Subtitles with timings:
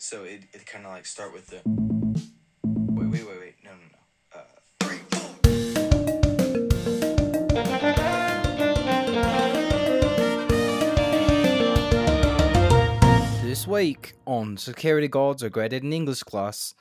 [0.00, 1.60] So it it kind of like start with the.
[2.64, 3.98] Wait wait wait wait no no no.
[4.32, 4.44] Uh,
[4.78, 5.34] three four.
[13.42, 16.74] This week on Security Guards are graded in English class,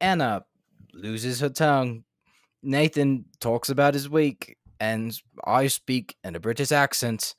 [0.00, 0.44] Anna
[0.92, 2.02] loses her tongue.
[2.60, 7.36] Nathan talks about his week, and I speak in a British accent.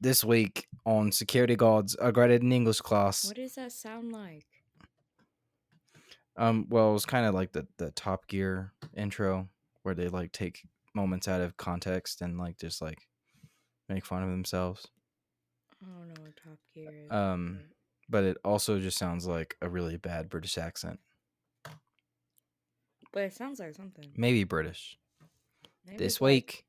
[0.00, 3.26] This week on Security Guards are graded in English class.
[3.26, 4.46] What does that sound like?
[6.36, 9.48] Um, well, it was kind of like the the Top Gear intro,
[9.82, 10.62] where they like take
[10.94, 12.98] moments out of context and like just like
[13.88, 14.86] make fun of themselves.
[15.82, 17.10] I don't know what Top Gear is.
[17.12, 17.60] Um,
[18.08, 20.98] but it also just sounds like a really bad British accent.
[23.12, 24.06] but it sounds like something.
[24.16, 24.96] Maybe British.
[25.86, 26.64] Maybe this week.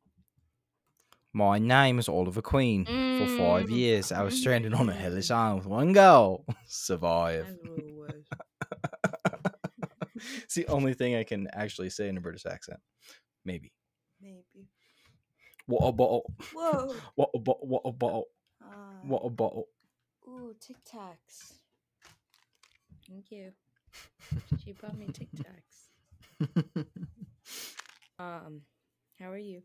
[1.33, 2.85] My name is Oliver Queen.
[2.85, 3.71] For five Mm.
[3.71, 7.45] years, I was stranded on a hellish island with one goal: survive.
[7.47, 8.25] That's what it was.
[10.43, 12.79] it's the only thing I can actually say in a British accent.
[13.45, 13.71] Maybe.
[14.21, 14.67] Maybe.
[15.67, 16.33] What a bottle!
[16.53, 16.95] Whoa.
[17.15, 17.67] What a bottle!
[17.67, 18.27] What a bottle!
[18.61, 18.67] Uh,
[19.03, 19.67] What a bottle!
[20.27, 21.53] Ooh, Tic Tacs.
[23.07, 23.53] Thank you.
[24.63, 25.89] She brought me Tic Tacs.
[28.19, 28.61] Um,
[29.19, 29.63] how are you,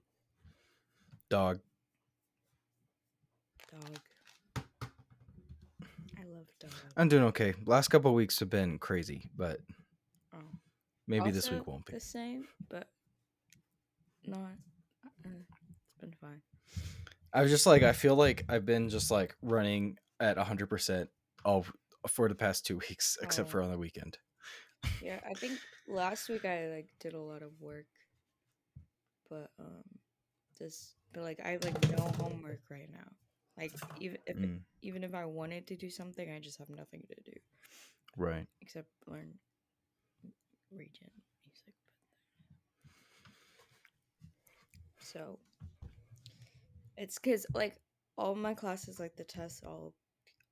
[1.29, 1.61] Dog.
[3.71, 3.99] dog?
[6.19, 6.71] I love dog.
[6.97, 7.55] I'm doing okay.
[7.65, 9.61] Last couple of weeks have been crazy, but
[10.33, 10.39] Oh.
[11.07, 11.95] maybe this week won't be.
[11.95, 12.89] the same, but
[14.25, 14.53] not.
[15.25, 15.29] Uh,
[15.85, 16.43] it's been fine.
[17.33, 21.09] I was just like, I feel like I've been just like running at 100%
[21.45, 21.67] all
[22.09, 23.51] for the past two weeks, except Oh.
[23.51, 24.19] for on the weekend.
[25.03, 27.87] Yeah, I think last week I like did a lot of work,
[29.29, 29.83] but um,
[30.59, 33.09] this but like I have like no homework right now.
[33.59, 37.03] Like even if Mm, even if I wanted to do something, I just have nothing
[37.09, 37.37] to do
[38.17, 38.47] right.
[38.61, 39.39] except learn
[40.71, 41.11] region
[41.45, 41.75] music.
[45.01, 45.39] So
[46.97, 47.77] it's because like
[48.17, 49.95] all my classes, like the tests, all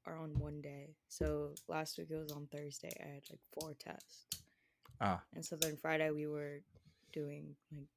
[0.07, 0.97] are on one day.
[1.09, 2.91] So last week it was on Thursday.
[3.03, 4.27] I had like four tests.
[5.01, 6.63] Ah, And so then Friday we were
[7.13, 7.89] doing like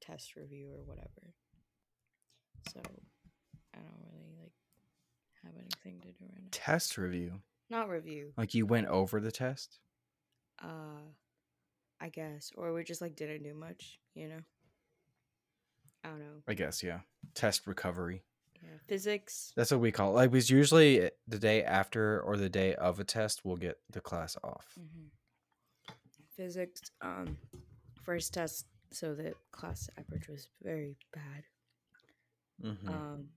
[0.00, 1.34] test review or whatever.
[2.72, 2.80] So
[3.74, 4.52] I don't really like
[5.44, 6.48] have anything to do right now.
[6.50, 7.40] test review.
[7.70, 8.32] Not review.
[8.36, 9.78] Like you went over the test?
[10.62, 11.00] Uh
[12.00, 12.52] I guess.
[12.56, 14.40] Or we just like didn't do much, you know?
[16.04, 16.42] I don't know.
[16.46, 17.00] I guess, yeah.
[17.34, 18.22] Test recovery.
[18.62, 18.68] Yeah.
[18.86, 19.52] Physics.
[19.56, 20.14] That's what we call it.
[20.14, 24.00] Like, it's usually the day after or the day of a test, we'll get the
[24.00, 24.66] class off.
[24.76, 25.08] hmm
[26.36, 26.82] Physics.
[27.00, 27.38] Um
[28.02, 31.44] first test so the class average was very bad.
[32.62, 32.88] Mhm.
[32.88, 33.28] Um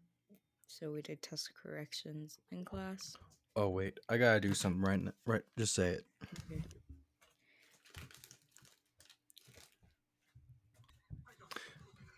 [0.67, 3.15] so we did test corrections in class.
[3.55, 3.99] oh, wait.
[4.07, 4.93] I gotta do something right.
[4.99, 5.41] n- Right.
[5.57, 6.05] Just say it.
[6.49, 6.63] Okay.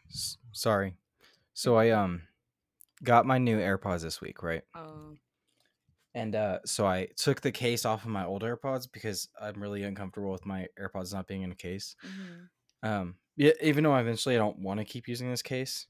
[0.09, 0.95] S- sorry.
[1.53, 2.23] So I, um,
[3.03, 4.61] got my new AirPods this week, right?
[4.75, 5.17] Um
[6.13, 9.83] And uh, so I took the case off of my old AirPods because I'm really
[9.83, 11.95] uncomfortable with my AirPods not being in a case.
[12.05, 12.49] mhm.
[12.83, 15.87] Um, yeah, even though eventually I don't want to keep using this case,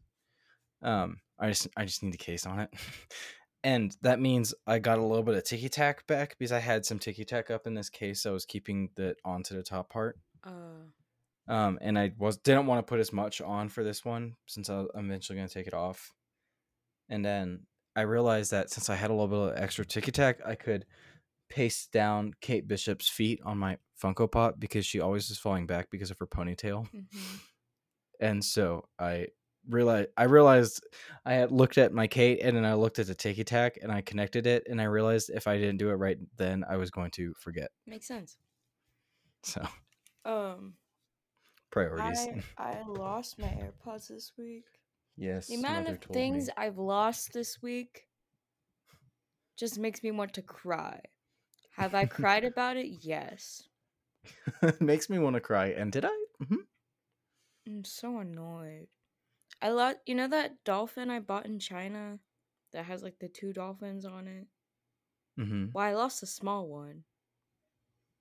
[0.82, 2.70] um, I just I just need the case on it,
[3.64, 6.86] and that means I got a little bit of ticky tack back because I had
[6.86, 8.22] some ticky tack up in this case.
[8.24, 10.18] So I was keeping that onto the top part.
[10.44, 10.52] uh
[11.48, 14.70] Um, and I was didn't want to put as much on for this one since
[14.70, 16.14] I- I'm eventually gonna take it off.
[17.10, 17.66] And then
[17.96, 20.86] I realized that since I had a little bit of extra ticky tack, I could
[21.50, 25.90] paste down Kate Bishop's feet on my Funko Pop because she always is falling back
[25.92, 26.90] because of her ponytail.
[26.92, 27.40] mhm.
[28.22, 29.28] And so I
[29.68, 30.86] realized I realized
[31.26, 33.92] I had looked at my Kate and then I looked at the ticky tack and
[33.92, 36.92] I connected it and I realized if I didn't do it right then I was
[36.92, 37.72] going to forget.
[37.86, 38.38] makes sense.
[39.44, 39.62] So
[40.26, 40.78] Um
[41.72, 42.28] priorities.
[42.28, 44.82] I I lost my AirPods this week.
[45.16, 45.48] yes.
[45.48, 46.54] The amount of things me.
[46.58, 48.10] I've lost this week
[49.56, 51.02] just makes me want to cry.
[51.72, 52.88] Have I cried about it?
[52.88, 53.70] Yes.
[54.80, 55.68] makes me want to cry.
[55.68, 56.26] And did I?
[56.42, 56.66] Mhm.
[57.66, 58.90] I'm so annoyed.
[59.62, 59.98] I lost.
[60.06, 62.20] You know that dolphin I bought in China
[62.74, 64.48] that has like the two dolphins on it.
[65.38, 65.74] Mhm.
[65.74, 67.04] Well, I lost a small one.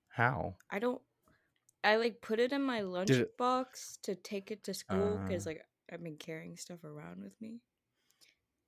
[0.08, 0.56] How?
[0.70, 1.00] I don't.
[1.84, 5.46] I like put it in my lunch it- box to take it to school because
[5.46, 5.50] Ah.
[5.50, 7.62] like I've been carrying stuff around with me,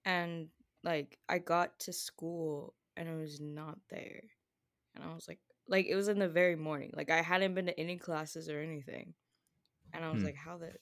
[0.05, 0.49] and
[0.85, 4.23] like I got to school and it was not there,
[4.95, 6.91] and I was like, like it was in the very morning.
[6.95, 9.15] Like I hadn't been to any classes or anything,
[9.93, 10.27] and I was Hmm.
[10.27, 10.73] like, how the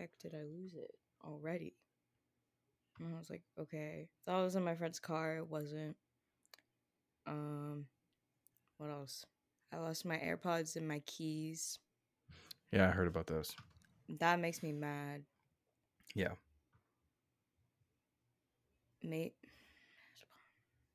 [0.00, 0.90] heck did I lose it
[1.24, 1.74] already?
[2.98, 5.36] And I was like, okay, thought it was in my friend's car.
[5.36, 5.96] It wasn't.
[7.26, 7.86] Um,
[8.78, 9.24] what else?
[9.72, 11.78] I lost my AirPods and my keys.
[12.72, 13.54] Yeah, I heard about those.
[14.18, 15.22] That makes me mad.
[16.14, 16.32] Yeah.
[19.02, 19.34] Mate.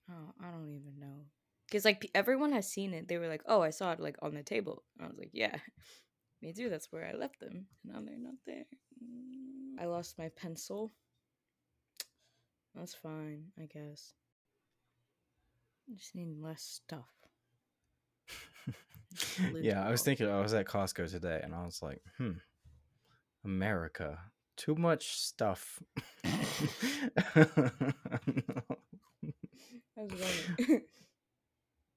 [0.09, 1.25] Oh, I don't even know.
[1.71, 3.07] Cause like everyone has seen it.
[3.07, 5.31] They were like, "Oh, I saw it like on the table." And I was like,
[5.33, 5.57] "Yeah,
[6.41, 6.69] me too.
[6.69, 7.65] That's where I left them.
[7.83, 8.65] Now they're not there."
[9.03, 10.93] Mm, I lost my pencil.
[12.73, 14.13] That's fine, I guess.
[15.89, 17.09] I just need less stuff.
[19.61, 22.31] yeah, I was thinking I was at Costco today and I was like, hmm.
[23.43, 24.19] America.
[24.57, 25.81] Too much stuff.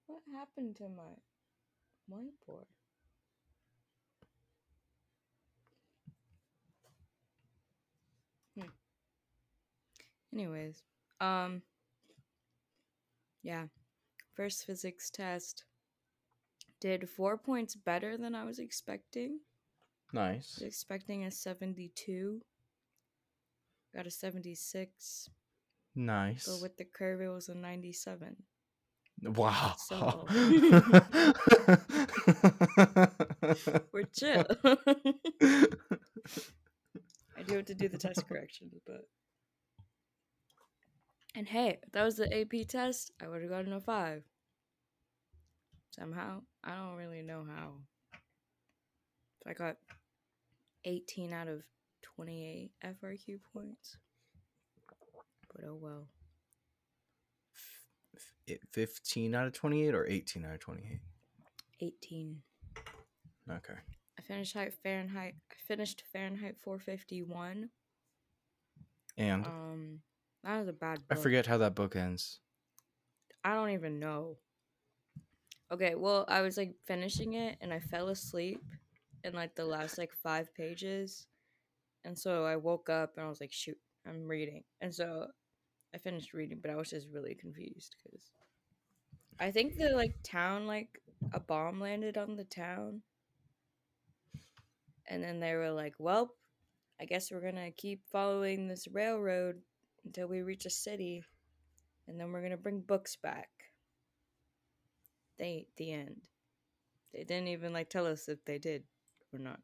[0.07, 1.15] What happened to my
[2.11, 2.67] whiteboard?
[8.57, 8.69] Hmm.
[10.33, 10.83] Anyways,
[11.21, 11.63] um,
[13.43, 13.67] yeah,
[14.35, 15.65] first physics test
[16.81, 19.41] did four points better than I was expecting.
[20.13, 20.57] Nice.
[20.59, 22.41] was expecting a 72.
[23.95, 25.29] Got a 76.
[25.97, 26.47] Nice.
[26.47, 28.37] But with the curve, it was a 97.
[29.23, 29.75] wow.
[29.79, 30.27] So-
[33.93, 34.45] We're chill.
[37.37, 39.07] I do have to do the test corrections, but.
[41.35, 44.23] And hey, if that was the AP test, I would have gotten a 5.
[45.91, 46.43] Somehow.
[46.65, 47.73] I don't really know how.
[48.13, 49.77] So I got
[50.85, 51.63] 18 out of
[52.03, 53.97] 28 FRQ points.
[55.55, 56.09] But oh well.
[58.73, 61.01] 15 out of 28 or 18 out of 28?
[61.81, 62.43] 18.
[63.51, 63.75] Okay.
[64.19, 65.35] I finished Fahrenheit.
[65.51, 67.71] I finished Fahrenheit 451.
[69.17, 70.01] And Um,
[70.45, 70.99] that was a bad.
[71.11, 72.41] I forget how that book ends.
[73.45, 74.37] I don't even know.
[75.71, 78.63] Okay, well, I was like finishing it and I fell asleep
[79.25, 81.27] in like the last like five pages.
[82.05, 83.77] And so I woke up and I was like, shoot,
[84.07, 84.65] I'm reading.
[84.81, 85.27] And so
[85.95, 88.31] I finished reading, but I was just really confused because
[89.39, 91.01] I think the like town, like
[91.33, 93.03] a bomb landed on the town.
[95.07, 96.35] And then they were like, well,
[97.01, 99.63] I guess we're going to keep following this railroad
[100.05, 101.25] until we reach a city.
[102.07, 103.49] And then we're going to bring books back
[105.39, 106.23] they the end.
[107.13, 108.83] They didn't even like tell us if they did
[109.33, 109.61] or not.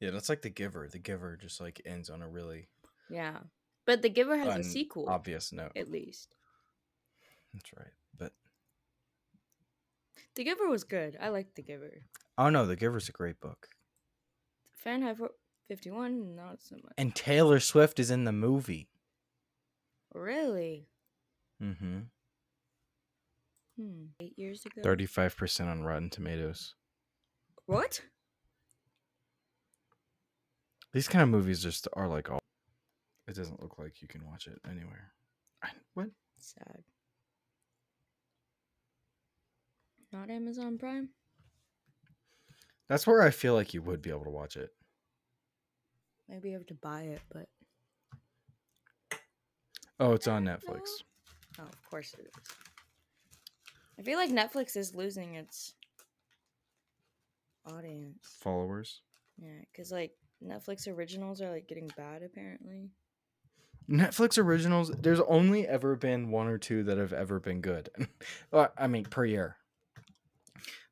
[0.00, 0.88] Yeah, that's like The Giver.
[0.90, 2.68] The Giver just like ends on a really
[3.10, 3.38] Yeah,
[3.84, 5.72] but The Giver has un- a sequel obvious note.
[5.76, 6.34] at least.
[7.54, 7.92] That's right.
[8.16, 8.32] But
[10.34, 11.16] The Giver was good.
[11.20, 12.02] I liked The Giver.
[12.38, 13.68] oh no, The Giver's a great book.
[14.72, 15.16] Fahrenheit
[15.68, 16.94] fifty one, not so much.
[16.96, 18.88] And Taylor Swift is in the movie.
[20.14, 20.88] really?
[21.62, 21.98] Mm-hmm.
[23.78, 24.04] Hmm.
[24.20, 24.80] Eight years ago.
[24.82, 26.74] Thirty-five percent on Rotten Tomatoes.
[27.66, 28.00] What?
[30.92, 32.38] These kind of movies just are like all.
[33.28, 35.12] It doesn't look like you can watch it anywhere.
[35.62, 36.08] I, what?
[36.38, 36.82] Sad.
[40.12, 41.10] Not Amazon Prime.
[42.88, 44.70] That's where I feel like you would be able to watch it.
[46.28, 47.48] Maybe you have to buy it, but
[50.00, 51.02] Oh, it's on Netflix.
[51.58, 52.32] oh, of course it is.
[53.98, 55.74] I feel like Netflix is losing its
[57.66, 58.36] audience.
[58.40, 59.00] Followers.
[59.42, 60.12] Yeah, because like
[60.44, 62.90] Netflix originals are like getting bad apparently.
[63.90, 64.90] Netflix originals.
[64.90, 67.88] There's only ever been one or two that have ever been good.
[68.52, 69.56] I mean, per year.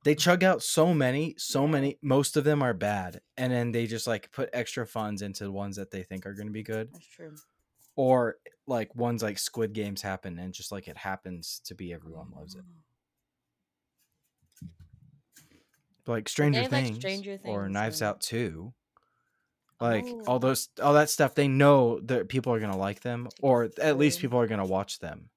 [0.06, 1.98] They chug out so many, so many.
[2.00, 5.50] Most of them are bad, and then they just like put extra funds into the
[5.50, 7.34] ones that they think are going to be good, That's true.
[7.96, 8.36] or
[8.68, 12.54] like ones like Squid Games happen, and just like it happens to be everyone loves
[12.54, 12.62] it.
[14.62, 14.68] Oh.
[16.06, 18.72] like Stranger Things, like, Things, or Knives Out too.
[19.80, 20.22] Like Oh.
[20.28, 23.98] all those, all that stuff, they know that people are gonna like them, or at
[23.98, 25.30] least people are gonna watch them,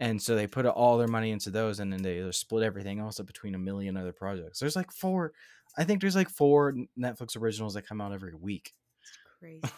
[0.00, 3.20] and so they put all their money into those, and then they split everything else
[3.20, 4.58] up between a million other projects.
[4.58, 5.32] There's like four,
[5.76, 8.72] I think there's like four Netflix originals that come out every week.
[9.02, 9.74] It's crazy.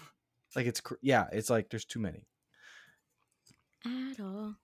[0.56, 2.26] Like it's cr- yeah, it's like there's too many.
[3.84, 4.56] At all.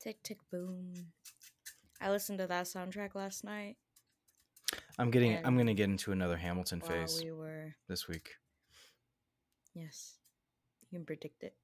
[0.00, 0.92] Tick tick boom.
[2.00, 3.76] I listened to that soundtrack last night
[4.98, 7.74] I'm getting, I'm gonna get into another Hamilton phase we were.
[7.88, 8.30] this week.
[9.74, 10.18] Yes,
[10.80, 11.54] you can predict it.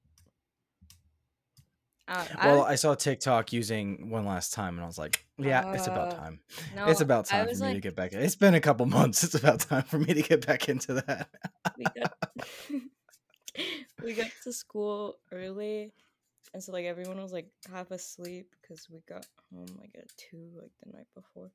[2.09, 5.71] Uh, Well, was- I saw TikTok using one last time, and I was like, yeah,
[5.73, 6.39] it's about Uh, time.
[6.75, 8.13] no, it's about time for me to get back.
[8.13, 9.23] It's been a couple months.
[9.23, 11.29] It's about time for me to get back into that.
[11.77, 12.13] we got
[14.03, 15.91] we got to school early
[16.53, 20.49] and so like everyone was like half asleep because we got home like at two
[20.59, 21.51] like the night before,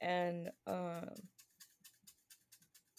[0.00, 1.08] and um,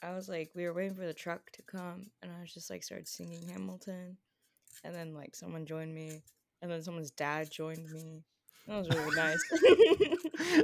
[0.01, 2.69] I was like we were waiting for the truck to come, and I was just
[2.69, 4.17] like started singing Hamilton,
[4.85, 6.21] and then like someone joined me,
[6.61, 8.23] and then someone's dad joined me.
[8.67, 10.63] That was really nice.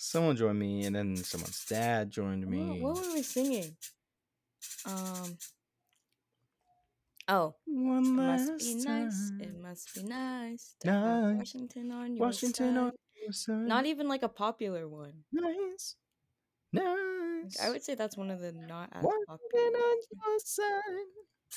[0.00, 2.80] Someone joined me, and then someone's dad joined me.
[2.80, 3.76] what were we singing?
[4.86, 5.36] Um.
[7.26, 8.84] Oh, One it must last be nice.
[9.30, 9.40] time.
[9.42, 10.76] It must be nice.
[10.84, 11.36] Nice.
[11.36, 12.78] Washington on your Washington side.
[12.80, 13.66] on your side.
[13.66, 15.24] Not even like a popular one.
[15.32, 15.96] nice,
[16.72, 17.60] nice.
[17.62, 19.78] I would say that's one of the not as Washington popular.
[19.78, 21.06] on your side.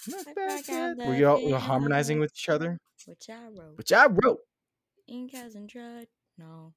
[0.07, 0.99] Not bad, bad.
[0.99, 2.77] at Were you all end of harmonizing with each other?
[3.05, 3.77] Which I wrote.
[3.77, 4.39] Which I wrote.
[5.07, 6.07] Ink hasn't dried.
[6.37, 6.73] No.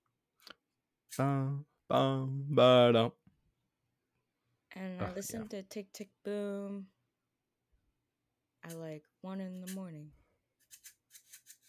[1.17, 3.13] Bum, bum, ba-dum.
[4.77, 5.15] And Oh, I yeah.
[5.15, 6.89] listened to Tick Tick Boom
[8.65, 10.11] at like one in the morning.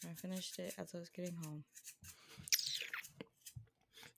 [0.04, 1.64] I finished it as I was getting home.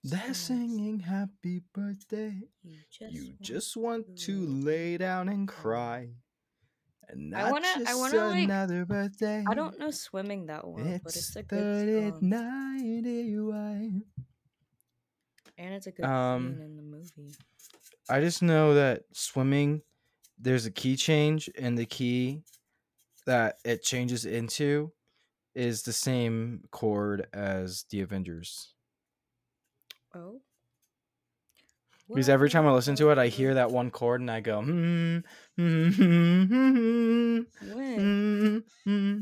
[0.03, 0.37] They're nice.
[0.37, 2.41] singing happy birthday.
[2.63, 5.55] You just You want just want to lay lay down and down.
[5.55, 6.09] cry.
[7.09, 9.43] And I wanna- I wanna, like- another birthday.
[9.47, 12.29] I don't know swimming that well, but It's it's a good song.
[12.29, 14.03] one.
[15.57, 17.33] And it's a good Um, scene in the movie.
[18.09, 19.81] I just know that swimming,
[20.37, 22.43] there's a key change, and the key
[23.25, 24.91] that it changes into
[25.55, 28.73] is the same chord as the Avengers.
[30.13, 30.41] Oh.
[32.09, 34.61] Because every time I listen to it, I hear that one chord and I go,
[34.61, 35.17] hmm,
[35.57, 39.17] hmm, hmm, hmm, hmm, hmm.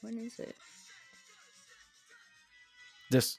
[0.00, 0.56] When is it?
[3.10, 3.38] This.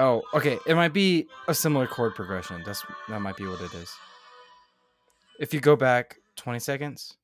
[0.00, 0.58] Oh, okay.
[0.66, 2.62] It might be a similar chord progression.
[2.64, 3.94] That's that might be what it is.
[5.38, 7.18] If you go back 20 seconds.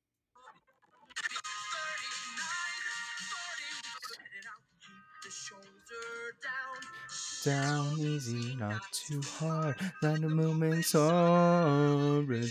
[7.43, 9.75] Down easy, not too hard.
[10.03, 12.43] Let the movement's origin.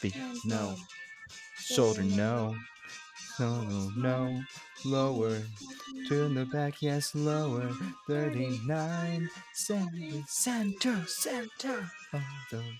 [0.00, 0.76] Feet, no.
[1.56, 2.56] Shoulder, no.
[3.40, 4.42] No, no, no.
[4.84, 5.42] Lower.
[6.08, 7.68] Turn the back, yes, lower.
[8.06, 9.28] 39.
[9.54, 11.90] Center, center, center.
[12.12, 12.22] Bum,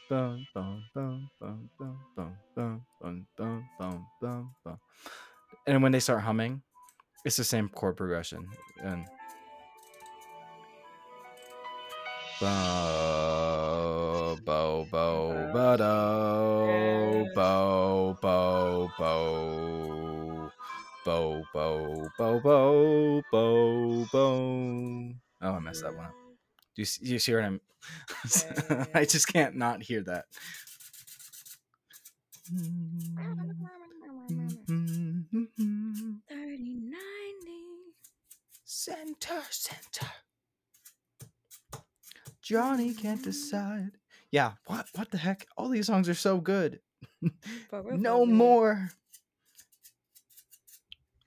[0.08, 4.78] bum, bum, bum, bum, bum, bum, bum, bum, bum, bum, bum, bum.
[5.66, 6.62] And when they start humming,
[7.24, 8.46] it's the same chord progression.
[8.82, 9.06] And
[12.40, 19.93] Bow, bow, bow, ba do, bow, bow, bow,
[21.04, 25.12] bow, bow, bow, bow, bow, bow.
[25.42, 26.14] Oh, I messed that one up.
[26.74, 27.60] Do you, s- you see what I'm?
[28.94, 30.24] I just can't not hear that.
[36.28, 37.64] Thirty ninety.
[38.64, 40.06] Center, center.
[42.40, 43.92] Johnny can't decide.
[44.30, 45.46] Yeah, what what the heck?
[45.56, 46.80] All these songs are so good.
[47.70, 48.26] For no for real.
[48.26, 48.90] more.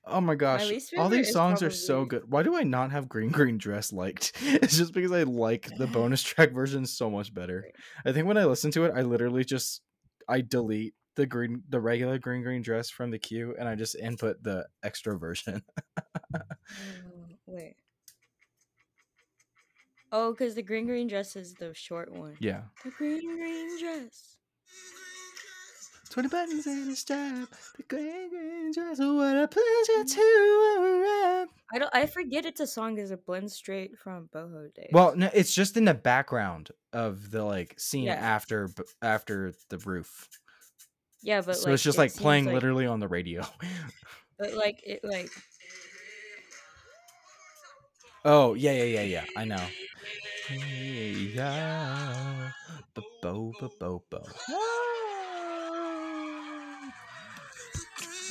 [0.10, 0.68] Oh my gosh.
[0.70, 2.30] least All these songs are so good.
[2.30, 4.34] Why do I not have Green Green Dress liked?
[4.42, 7.70] It's just because I like the bonus track version so much better.
[8.06, 9.82] I think when I listen to it, I literally just
[10.28, 13.96] I delete the green the regular Green Green Dress from the queue and I just
[13.96, 15.62] input the extra version.
[16.36, 16.40] Oh,
[17.46, 17.76] wait.
[20.12, 22.36] Oh, because the green green dress is the short one.
[22.40, 22.62] yeah.
[22.84, 24.38] The green green dress.
[26.18, 27.48] 20 buttons and a strap.
[27.78, 28.98] The green dress.
[28.98, 31.48] What a pleasure to.
[31.72, 31.94] I don't.
[31.94, 34.90] I forget it's a song because it blends straight from boho days.
[34.92, 38.16] Well, no, it's just in the background of the like scene Yeah.
[38.16, 38.68] after
[39.04, 40.28] after the roof.
[41.22, 43.46] yeah, but so like, it's just it like playing like- literally on the radio.
[44.40, 45.30] But like it, like
[48.26, 49.26] oh yeah yeah yeah yeah.
[49.36, 49.64] I know.
[51.36, 52.52] Yeah.
[52.96, 54.24] Bo bo bo bo.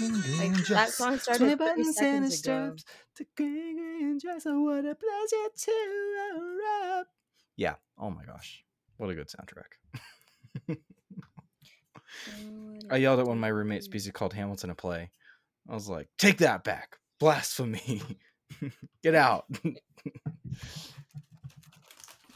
[0.00, 2.74] Like that song started 30 seconds ago.
[3.16, 5.72] The green, green dress, oh, what a pleasure to
[6.34, 7.06] unwrap.
[7.56, 7.74] Yeah.
[7.98, 8.62] Oh my gosh.
[8.98, 10.76] What a good soundtrack.
[12.90, 15.10] I yelled at one of my roommates because he called Hamilton a play.
[15.68, 16.96] I was like, take that back.
[17.18, 18.02] Blasphemy.
[19.02, 19.44] Get out.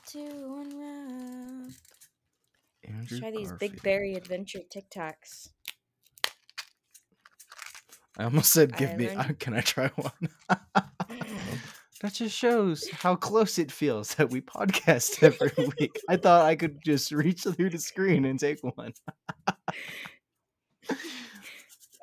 [0.08, 1.72] to unwrap.
[2.84, 3.58] Andrew Try these Garfield.
[3.58, 5.50] Big Berry Adventure Tic Tacs.
[8.20, 10.28] I almost said, I "Give me." learned- can I try one?
[12.02, 15.98] that just shows how close it feels that we podcast every week.
[16.06, 18.92] I thought I could just reach through the screen and take one.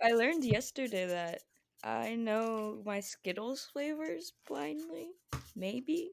[0.04, 1.42] I learned yesterday that
[1.84, 5.10] I know my Skittles flavors blindly.
[5.56, 6.10] Maybe.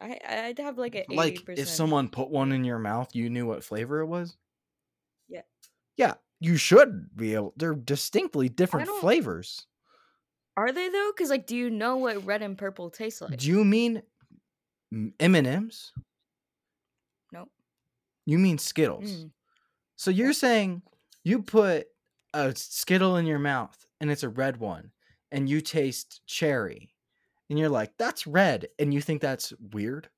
[0.00, 3.46] I I'd have like a Like if someone put one in your mouth, you knew
[3.46, 4.36] what flavor it was.
[5.28, 5.42] Yeah.
[5.96, 7.54] Yeah, you should be able.
[7.56, 9.66] They're distinctly different flavors.
[10.56, 11.10] are they though?
[11.14, 13.36] Because like, do you know what red and purple taste like?
[13.36, 14.02] Do you mean
[14.92, 15.92] M and M's?
[17.32, 17.50] Nope.
[18.26, 19.10] You mean Skittles?
[19.10, 19.30] Mm.
[19.96, 20.82] So you're saying
[21.24, 21.86] you put
[22.34, 24.92] a Skittle in your mouth and it's a red one,
[25.32, 26.94] and you taste cherry,
[27.50, 30.08] and you're like, "That's red," and you think that's weird,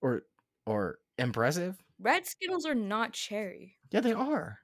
[0.00, 0.22] or
[0.66, 1.76] or impressive?
[1.98, 3.76] Red Skittles are not cherry.
[3.90, 4.58] Yeah, they are.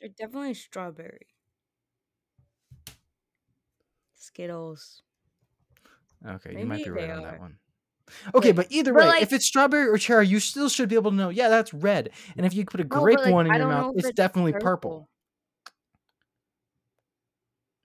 [0.00, 1.26] They're definitely strawberry.
[4.14, 5.02] Skittles.
[6.26, 7.56] Okay, you might be right on that one.
[8.34, 10.96] Okay, but either but, way, like- if it's strawberry or cherry, you still should be
[10.96, 11.28] able to know.
[11.28, 12.10] Yeah, that's red.
[12.36, 14.16] And if you put a oh, No, grape like, one in your mouth, it's, it's
[14.16, 15.08] definitely purple.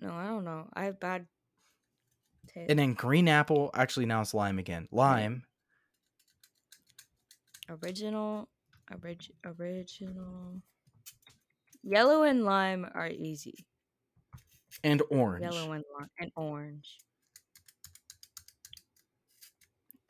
[0.02, 0.68] No, I don't know.
[0.74, 1.28] I have bad
[2.48, 2.70] taste.
[2.70, 3.72] And then green apple.
[3.74, 4.88] Actually, now it's lime again.
[4.92, 5.44] Lime
[7.70, 8.50] original,
[8.92, 10.62] orig- original.
[11.86, 13.66] Yellow and lime are easy.
[14.84, 15.44] and orange.
[15.44, 16.98] Yellow and lime and orange.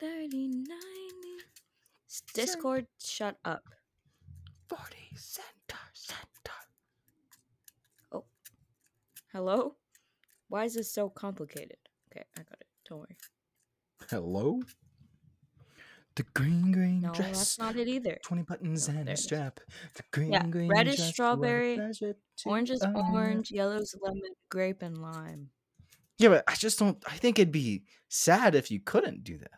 [0.00, 1.44] Thirty ninety.
[2.32, 3.62] Discord, shut up.
[4.68, 6.58] Forty center, center.
[8.10, 8.24] Oh,
[9.32, 9.76] hello?
[10.48, 11.76] Why is this so complicated?
[12.10, 12.66] Okay, I got it.
[12.88, 13.16] Don't worry.
[14.10, 14.60] Hello.
[16.16, 17.36] The green green No, dress.
[17.38, 18.18] that's not it either.
[18.24, 19.60] Twenty buttons No, and a strap.
[19.94, 21.78] The green Yeah, green red is dress, what a strawberry,
[22.46, 22.96] Orange is own.
[22.96, 25.50] orange, is lemon, grape, and lime.
[26.18, 26.96] Yeah, but I just don't.
[27.06, 29.50] I think it'd be sad if you couldn't do that.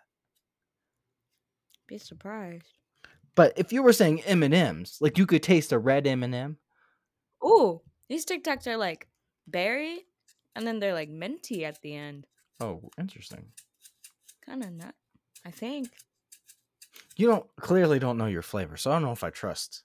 [1.86, 2.72] Be surprised.
[3.36, 6.24] But if you were saying M and M's, like you could taste a red M
[6.24, 6.56] and M.
[7.44, 9.06] Ooh, these Tic Tacs are like
[9.46, 10.00] berry,
[10.56, 12.26] and then they're like minty at the end.
[12.58, 13.52] Oh, interesting.
[14.44, 14.96] Kind of nut.
[15.46, 15.88] I think.
[17.18, 19.82] You don't clearly don't know your flavor, so I don't know if I trust.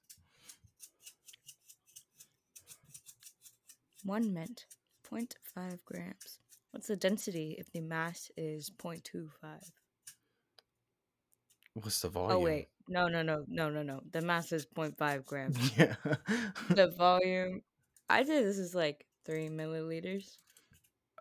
[4.03, 4.67] One mint,
[5.11, 6.37] 0.5 grams.
[6.69, 9.29] What's the density if the mass is 0.25?
[11.73, 12.37] What's the oh, volume?
[12.37, 12.67] Oh, wait.
[12.87, 14.01] No, no, no, no, no, no.
[14.11, 15.57] The mass is 0.5 grams.
[15.77, 15.95] Yeah.
[16.69, 17.61] the volume,
[18.11, 20.37] I'd say this is like 3 milliliters.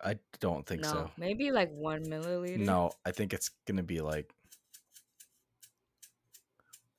[0.04, 1.10] I don't think no, so.
[1.16, 2.58] maybe like 1 milliliter.
[2.58, 4.34] No, I think it's gonna be like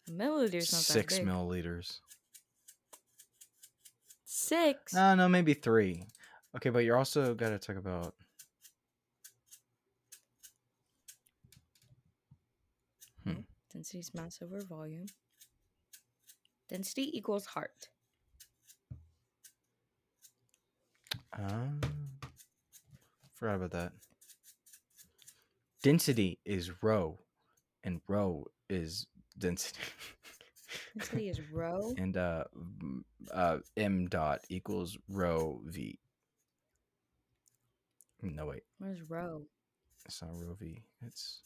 [0.09, 1.33] milliliter's not six that big.
[1.33, 1.99] milliliters.
[4.25, 4.93] Six?
[4.93, 6.05] No, no, maybe three.
[6.55, 8.13] Okay, but you're also gotta talk about.
[13.73, 15.07] Density's mass over volume.
[16.69, 17.89] Density equals heart.
[21.35, 21.69] Uh,
[23.33, 23.91] forgot about that.
[25.81, 27.17] Density is rho,
[27.83, 29.07] and rho is
[29.37, 29.79] density.
[30.97, 31.93] Density is rho.
[31.97, 32.45] and uh,
[33.31, 35.99] uh, m dot equals rho v.
[38.23, 39.43] No wait, Where's rho?
[40.05, 40.81] it's not rho v.
[41.05, 41.41] It's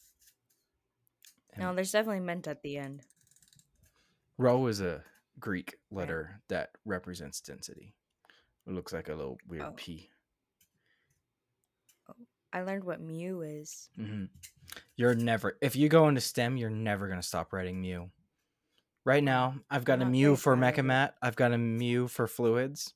[1.58, 3.02] No, there's definitely meant at the end.
[4.38, 5.04] rho is a
[5.39, 7.93] Greek letter that represents density.
[8.65, 9.73] It looks like a little weird Oh.
[9.76, 10.10] p.
[12.54, 13.89] I learned what mu is.
[13.97, 14.26] hmm
[14.97, 18.07] You're never if you go into STEM, you're never gonna stop writing mu.
[19.05, 20.57] Right mm, now, I've got a mu for.
[20.57, 21.12] Mechamat.
[21.21, 22.93] I've got a mu for fluids,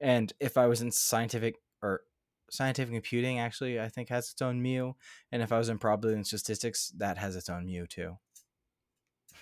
[0.00, 2.02] and if I was in scientific or
[2.50, 4.92] scientific computing, actually, I think has its own mu.
[5.32, 8.18] And if I was in probability and statistics, that has its own mu too.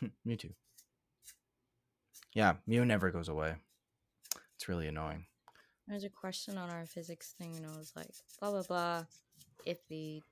[0.25, 0.55] mu too.
[2.35, 3.57] Yeah, mu never goes away.
[4.55, 5.27] It's really annoying.
[5.89, 8.09] There's a question on our physics thing, and I was like,
[8.41, 9.05] blah, blah, blah.
[9.65, 10.23] If the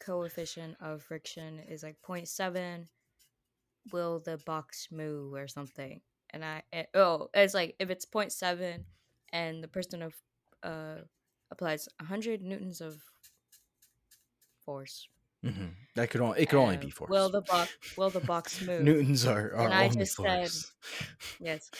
[0.00, 2.88] coefficient of friction is like 0.7,
[3.92, 6.00] will the box move or something?
[6.30, 8.84] And I, eh, oh, it's like if it's 0.7
[9.32, 10.14] and the person of,
[10.62, 10.96] uh,
[11.50, 13.02] applies 100 newtons of
[14.64, 15.08] force.
[15.42, 17.10] hmm That could only it could only be force.
[17.10, 18.82] Will the box will the box move?
[18.82, 20.50] Newtons are, are And I just said-
[21.40, 21.70] Yes.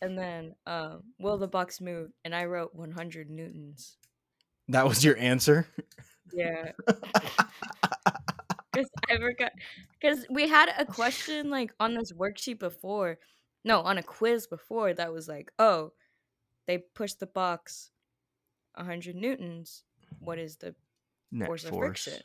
[0.00, 2.10] And then um, will the box move?
[2.24, 3.98] And I wrote 100 newtons.
[4.68, 5.66] That was your answer.
[6.32, 6.72] Yeah.
[8.72, 9.52] Because I forgot.
[10.00, 13.18] Because we had a question like on this worksheet before.
[13.64, 15.92] No, on a quiz before that was like, oh,
[16.66, 17.90] they push the box
[18.76, 19.82] 100 newtons.
[20.20, 20.74] What is the
[21.32, 22.20] Net force of friction?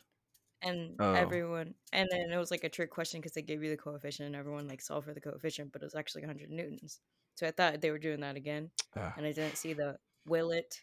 [0.62, 1.12] And Oh.
[1.12, 4.26] everyone, and then it was like a trick question because they gave you the coefficient
[4.26, 7.00] and everyone like solved for the coefficient, but it was actually 100 newtons.
[7.34, 9.12] So I thought they were doing that again, Ah.
[9.16, 10.80] and I didn't see the will it,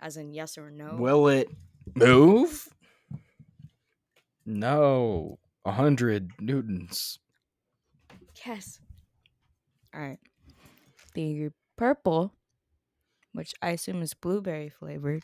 [0.00, 0.96] as in yes or no.
[0.96, 1.48] Will it
[1.94, 2.68] move?
[4.44, 5.38] No.
[5.64, 7.18] A hundred newtons.
[8.44, 8.80] Yes.
[9.94, 10.18] All right.
[11.14, 12.34] The purple,
[13.32, 15.22] which I assume is blueberry flavored,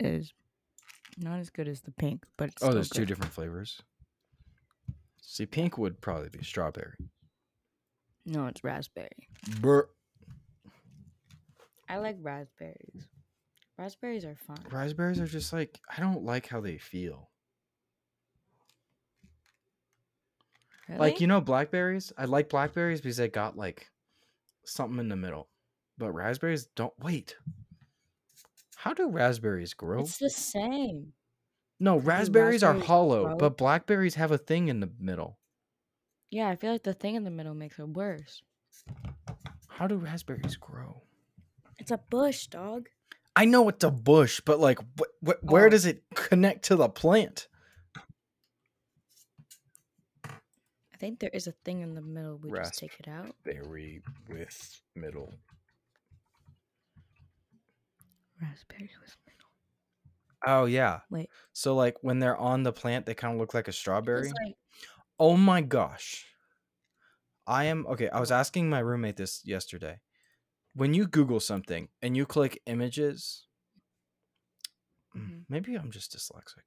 [0.00, 0.32] is
[1.18, 3.82] not as good as the pink, but it's Oh, there's two different flavors.
[5.22, 6.94] See, pink would probably be strawberry.
[8.26, 9.28] No, it's raspberry.
[9.60, 9.88] Brr.
[11.88, 13.06] I like raspberries.
[13.80, 14.58] Raspberries are fun.
[14.70, 17.30] Raspberries are just like I don't like how they feel.
[20.98, 22.12] Like you know blackberries?
[22.18, 23.88] I like blackberries because they got like
[24.66, 25.48] something in the middle.
[25.96, 27.36] But raspberries don't wait.
[28.76, 30.00] How do raspberries grow?
[30.00, 31.14] it's the same.
[31.78, 33.36] no, raspberries, are hollow, grow?
[33.36, 35.38] but blackberries have a thing in the middle.
[36.30, 38.42] Yeah, I feel like the thing in the middle makes it worse.
[39.68, 41.02] How do raspberries grow?
[41.78, 42.88] It's a bush, dog.
[43.36, 45.70] I know it's a bush, but like wh- wh- where Oh.
[45.70, 47.48] does it connect to the plant?
[50.26, 52.36] I think there is a thing in the middle.
[52.42, 53.34] We just take it out.
[53.44, 55.32] Berry with middle.
[58.40, 59.50] Raspberry with middle.
[60.46, 61.00] Oh yeah.
[61.10, 61.28] Wait.
[61.52, 64.28] So like when they're on the plant, they kind of look like a strawberry.
[64.28, 64.56] Like
[65.18, 66.26] Oh my gosh.
[67.46, 68.08] I am okay.
[68.08, 70.00] I was asking my roommate this yesterday.
[70.80, 73.46] When you Google something and you click images,
[75.16, 75.46] mm, Mhm.
[75.48, 76.64] maybe I'm just dyslexic.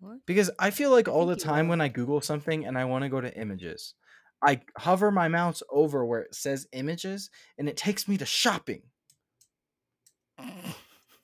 [0.00, 0.20] what?
[0.26, 3.02] Because I feel like I all the time when I Google something and I want
[3.04, 3.94] to go to images,
[4.42, 8.90] I hover my mouse over where it says images and it takes me to shopping.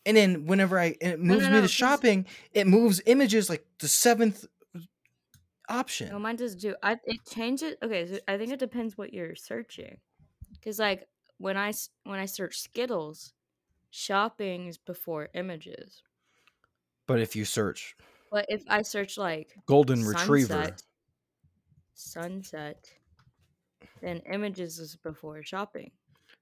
[0.05, 3.49] And then whenever I it No, moves no, me no, to shopping, it moves images
[3.51, 4.47] like the seventh
[5.69, 6.13] option.
[6.13, 6.77] No, mine does do.
[6.83, 7.75] I it changes.
[7.83, 10.01] Okay, so I think it depends what you're searching.
[10.65, 11.73] Cause like when I
[12.05, 13.33] when I search Skittles,
[13.91, 16.03] shopping is before images.
[17.07, 17.97] But if you search
[18.31, 20.83] But if I search like golden retriever, sunset,
[21.95, 22.89] sunset,
[24.01, 25.91] then images is before shopping.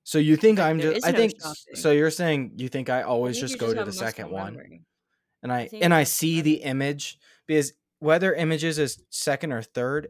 [0.05, 1.07] so you think like, I'm just?
[1.07, 1.75] I no think shopping.
[1.75, 1.91] so.
[1.93, 4.85] You're saying you think I I always think just go to the second one, memory.
[5.43, 10.09] and I think and I see the image because whether images is second or third,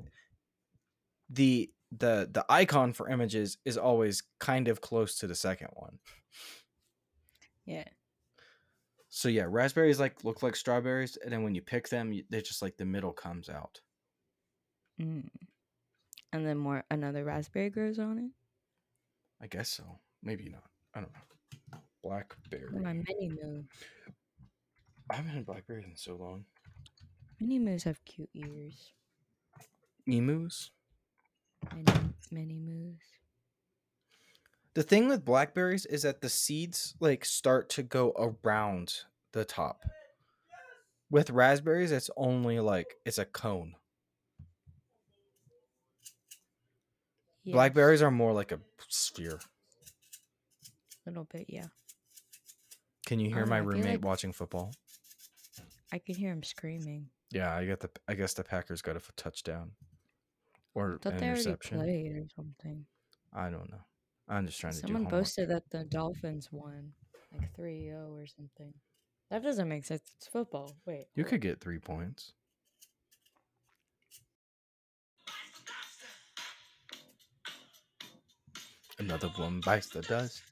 [1.31, 5.99] the the the icon for images is always kind of close to the second one.
[7.67, 7.85] Yeah.
[9.09, 12.41] So yeah, raspberries like look like strawberries, and then when you pick them, you- they're
[12.41, 13.81] just like the middle comes out.
[15.01, 15.29] Mm.
[16.33, 18.31] And then more another raspberry grows on it.
[19.41, 19.85] I guess so.
[20.23, 20.65] Maybe not.
[20.95, 21.79] I don't know.
[22.03, 22.81] Blackberry.
[22.81, 23.63] My mini moo.
[25.11, 26.45] I haven't had blackberries in so long.
[27.41, 28.93] Mini moos have cute ears.
[30.07, 30.71] Emus.
[31.73, 31.93] Mini
[32.31, 32.99] mini moos.
[34.75, 38.13] The thing with blackberries is that the seeds like start to go
[38.45, 39.85] around the top.
[41.11, 43.75] With raspberries, it's only like it's a cone.
[47.45, 49.39] Yes, Blackberries are more like a sphere.
[51.07, 51.67] A little bit, yeah.
[53.07, 54.73] Can you hear don't my I roommate like- watching football?
[55.93, 57.11] I can hear him screaming.
[57.31, 57.91] Yeah, I got the.
[58.09, 59.73] I guess the Packers got a touchdown,
[60.75, 62.85] or I thought they already played or something.
[63.33, 63.85] I don't know.
[64.29, 66.93] I'm just trying to Someone boasted that the Dolphins won
[67.33, 68.73] like 3-0 or something.
[69.31, 70.03] That doesn't make sense.
[70.17, 70.77] It's football.
[70.87, 71.07] Wait.
[71.15, 72.33] You could get three points.
[78.99, 80.43] Another one bites the dust.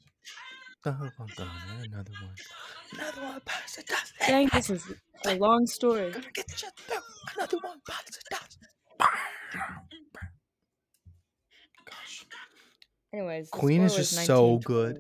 [0.85, 1.49] Another one gone,
[1.85, 2.35] another one.
[2.95, 4.13] Another one bites the dust.
[4.27, 4.85] Dang, this is
[5.27, 6.11] a long story.
[6.11, 7.01] Gonna get shut down.
[7.37, 8.59] Another one bites the dust.
[8.99, 10.27] Gosh.
[13.13, 14.99] Anyways, Queen is just so good.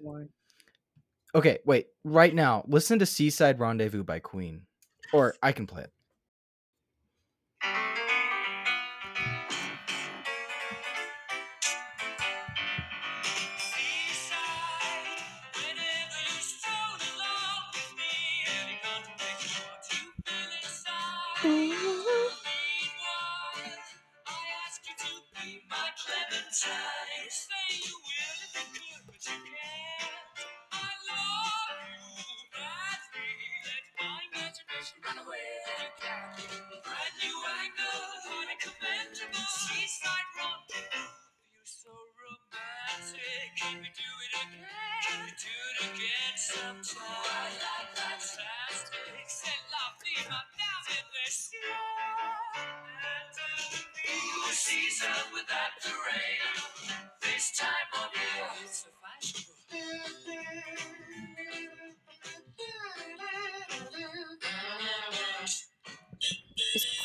[1.35, 1.87] Okay, wait.
[2.05, 4.62] Right now, listen to Seaside Rendezvous by Queen.
[5.12, 5.92] Or I can play it.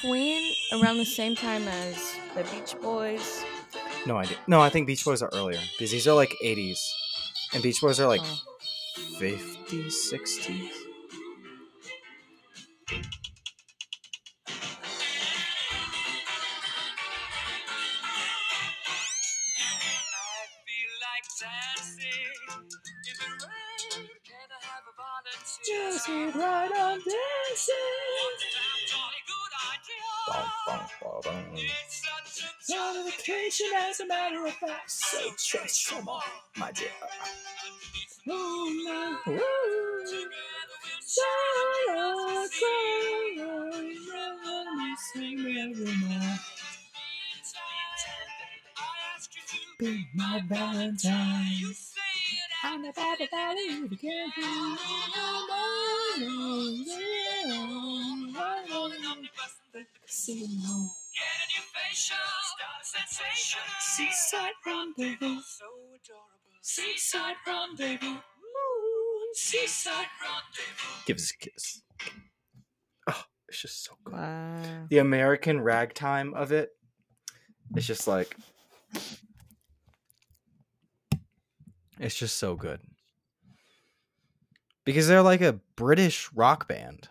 [0.08, 3.44] Queen around the same time as the Beach Boys?
[4.06, 4.38] No idea.
[4.48, 6.80] No, I think Beach Boys are earlier because these are like 80s,
[7.54, 8.40] and Beach Boys are like Oh.
[9.20, 10.72] 50s, 60s.
[50.18, 51.52] My Valentine.
[51.52, 54.32] You say it I'm a bad about it again.
[60.04, 60.90] Casino.
[61.14, 63.62] Get a new facial, start a sensation.
[63.80, 65.42] Seaside rendezvous.
[65.42, 66.58] So adorable.
[66.62, 68.08] Seaside rendezvous.
[68.08, 71.06] Ooh, seaside rendezvous.
[71.06, 71.82] Give us a kiss.
[73.08, 74.16] Oh, it's just so good.
[74.16, 74.86] Wow.
[74.90, 76.70] The American ragtime of it.
[77.76, 78.36] It's just like.
[82.00, 82.80] It's just so good.
[84.86, 87.10] Because they're like a British rock band.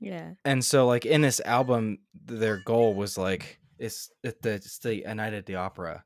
[0.00, 0.34] Yeah.
[0.44, 5.02] and so like in this album their goal was like it's it, the it's the
[5.02, 6.04] a night at the opera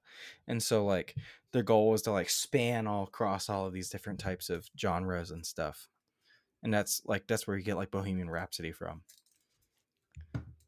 [0.48, 1.14] and so like
[1.52, 5.30] their goal was to like span all across all of these different types of genres
[5.30, 5.88] and stuff
[6.62, 9.02] and that's like that's where you get like bohemian rhapsody from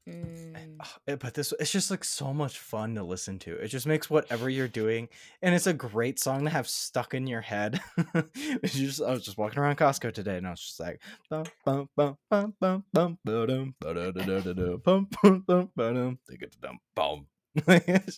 [0.08, 0.76] Mm.
[1.06, 3.54] But this it's just like so much fun to listen to.
[3.54, 5.08] It just makes whatever you're doing
[5.40, 7.80] and it's a great song to have stuck in your head.
[8.64, 11.00] Just i was just walking around costco today and i was just like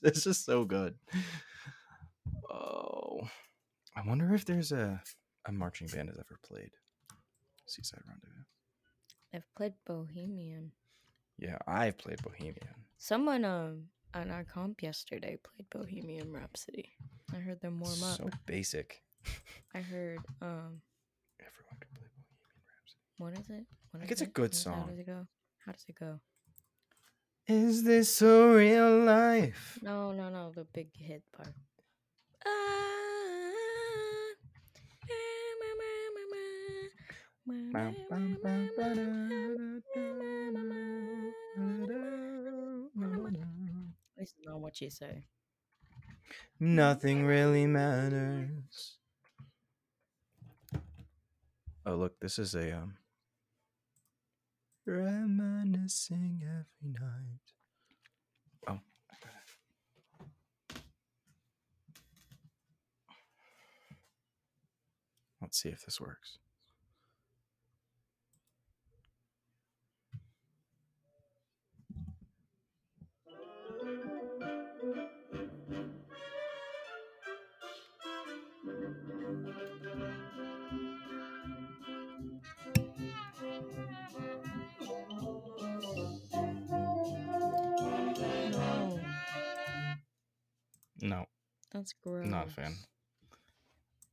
[0.02, 0.94] it's just so good.
[2.50, 3.28] Oh
[3.94, 5.00] i wonder if there's a
[5.46, 6.70] a marching band has ever played
[7.66, 8.42] seaside rendezvous.
[9.34, 10.72] I've played Bohemian.
[11.38, 12.56] Yeah i've played bohemian
[12.98, 16.88] Someone um on our comp yesterday played Bohemian Rhapsody.
[17.34, 18.16] I heard them warm up.
[18.16, 19.02] so basic
[19.74, 20.80] I heard um
[21.38, 23.04] Everyone can play Bohemian Rhapsody.
[23.18, 23.66] what is it?
[23.90, 24.80] What Like, is it's a good song.
[24.80, 25.26] How does it go?
[25.66, 26.20] How does it go?
[27.48, 29.78] Is this a real life?
[29.82, 31.52] No, no, no, the big hit part.
[32.44, 32.46] This
[44.18, 45.26] is not what you say.
[46.58, 48.98] Nothing really matters.
[51.84, 52.96] Oh, look, this is a um
[54.84, 57.52] reminiscing every night.
[58.68, 58.80] Oh.
[65.40, 66.38] Let's see if this works.
[91.00, 91.26] No,
[91.72, 92.26] that's gross.
[92.26, 92.76] not a fan.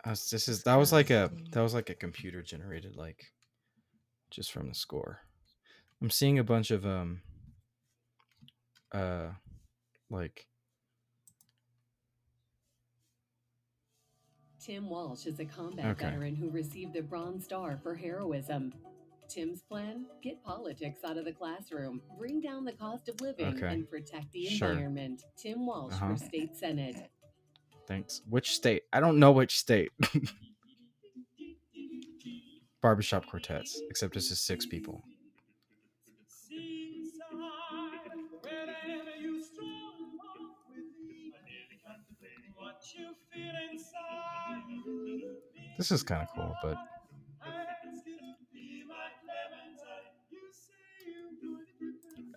[0.05, 3.31] I was, this is that was like a that was like a computer generated like
[4.29, 5.19] just from the score.
[6.01, 7.21] I'm seeing a bunch of um
[8.93, 9.29] uh
[10.09, 10.47] like
[14.59, 16.05] Tim Walsh is a combat Okay.
[16.05, 18.73] veteran who received the Bronze Star for heroism.
[19.33, 20.05] Tim's plan?
[20.21, 23.67] Get politics out of the classroom, bring down the cost of living, Okay.
[23.67, 24.69] and protect the Sure.
[24.69, 25.23] environment.
[25.35, 26.09] Tim Walsh Uh-huh.
[26.15, 27.09] for state senate.
[27.87, 28.21] thanks.
[28.29, 28.83] Which state?
[28.93, 29.91] I don't know which state.
[32.81, 35.03] Barbershop quartets, except this is six people.
[45.77, 46.77] This is kind of cool, but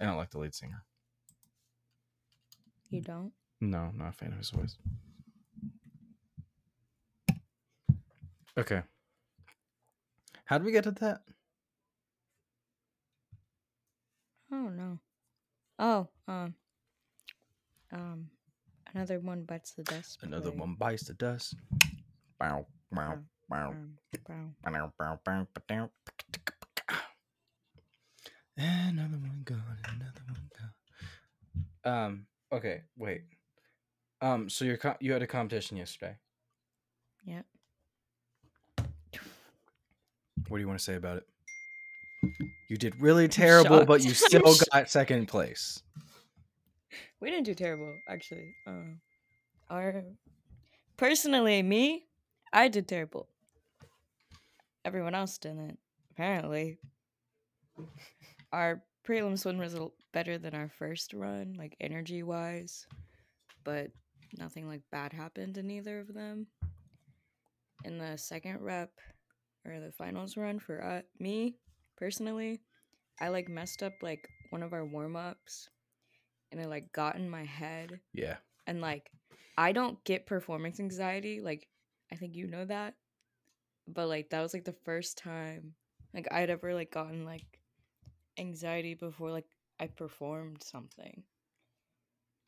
[0.01, 0.85] I don't like the lead singer.
[2.91, 3.33] You don't?
[3.61, 4.77] No, not a fan of his voice.
[8.59, 8.83] Okay.
[10.45, 11.23] How did we get to that?
[14.53, 14.99] Oh no.
[15.79, 16.55] Oh, um,
[17.93, 18.29] um,
[18.95, 20.21] another one bites the dust.
[20.23, 20.61] Another play.
[20.61, 21.55] one bites the dust.
[22.39, 24.55] Bow, bow, bow, Um, brown.
[24.63, 25.91] bow, bow, bow, bow, bow.
[28.57, 29.63] Another one gone.
[29.85, 30.51] Another one
[31.85, 31.93] gone.
[31.93, 32.27] Um.
[32.53, 32.83] Okay.
[32.97, 33.23] Wait.
[34.21, 34.49] Um.
[34.49, 36.17] So your co- you had a competition yesterday.
[37.25, 37.45] Yep.
[40.49, 41.27] What do you want to say about it?
[42.69, 45.83] You did really terrible, but you still got second place.
[47.21, 48.55] We didn't do terrible, actually.
[48.67, 49.01] Um,
[49.71, 50.05] our
[50.97, 52.07] personally, me,
[52.53, 53.29] I did terrible.
[54.85, 55.79] Everyone else didn't.
[56.13, 56.79] Apparently,
[58.53, 59.77] our prelims one was
[60.13, 62.87] better than our first run, like energy wise,
[63.65, 63.91] but
[64.39, 66.47] nothing like bad happened in either of them.
[67.85, 68.91] In the second rep
[69.65, 71.57] or the finals run for uh, me
[71.97, 72.61] personally,
[73.21, 75.69] I like messed up like one of our warm ups
[76.51, 78.37] and it like got in my head Yeah.
[78.67, 79.11] and like
[79.59, 81.67] I don't get performance anxiety like
[82.13, 82.95] I think you know that
[83.89, 85.75] but like that was like the first time
[86.15, 87.45] like I'd ever like gotten like
[88.39, 89.47] anxiety before like
[89.79, 91.23] I performed something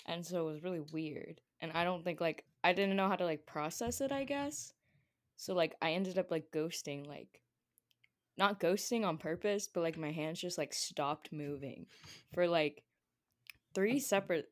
[0.07, 3.17] and so it was really weird and I don't think like I didn't know how
[3.17, 4.73] to like process it I guess
[5.37, 7.41] so like I ended up like ghosting like
[8.37, 11.87] not ghosting on purpose but like my hands just like stopped moving
[12.33, 12.83] for like
[13.75, 14.49] three separate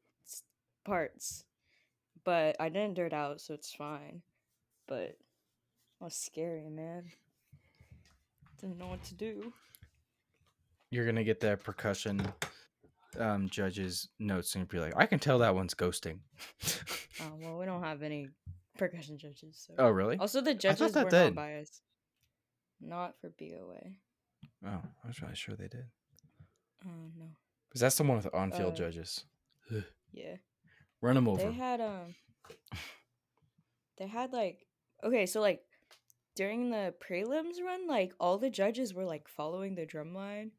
[0.87, 1.44] parts,
[2.25, 4.22] but I didn't dirt out, so it's fine.
[4.87, 5.18] But it
[6.01, 7.11] was scary, man.
[8.61, 9.53] Didn't know what to do.
[10.90, 12.27] You're gonna get that percussion
[13.18, 16.18] um judge's notes and be like, I can tell that one's ghosting.
[17.20, 18.29] Oh well, we don't have any
[18.79, 19.64] percussion judges.
[19.66, 19.75] So.
[19.79, 20.18] oh really?
[20.18, 21.35] Also, the judges were did.
[21.35, 21.83] not biased.
[22.81, 23.92] Not for BOA.
[24.66, 25.87] Oh, I was really sure they did.
[26.85, 27.27] Oh no.
[27.68, 29.25] Because that's the one with on-field Uh, judges.
[30.12, 30.37] Yeah.
[31.01, 31.42] Run them over.
[31.42, 32.14] They had um
[33.99, 34.66] they had like
[35.03, 35.62] okay, so like
[36.35, 40.53] during the prelims run, like all the judges were like following the drum line.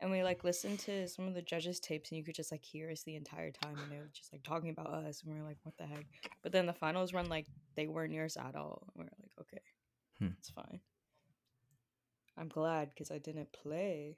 [0.00, 2.64] And we like listened to some of the judges' tapes and you could just like
[2.64, 5.38] hear us the entire time and they were just like talking about us and we
[5.40, 6.06] are like, what the heck?
[6.42, 8.82] But then the finals run like they weren't near us at all.
[8.94, 9.60] And we are like, okay,
[10.18, 10.32] Hmm.
[10.38, 10.80] it's fine.
[12.38, 14.16] I'm glad because I didn't play.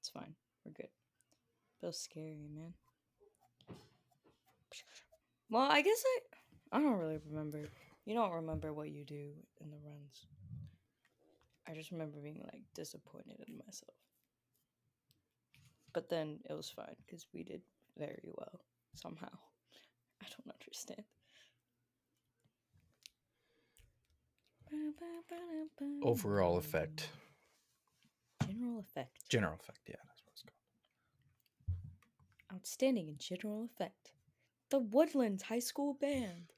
[0.00, 0.34] It's fine.
[0.64, 0.90] We're good.
[1.80, 2.74] Feels scary, man.
[5.50, 7.64] Well, I guess I I don't really remember.
[8.04, 10.26] You don't remember what you do in the runs.
[11.68, 13.94] I just remember being like disappointed in myself.
[15.92, 17.60] But then it was fine because we did
[17.98, 18.60] very well
[18.94, 19.28] somehow.
[20.22, 21.04] I don't understand.
[26.02, 27.08] Overall effect.
[28.46, 29.28] General effect.
[29.28, 30.54] General effect, yeah, that's what it's called.
[32.58, 34.12] Outstanding in general effect.
[34.70, 36.52] The Woodlands High School Band.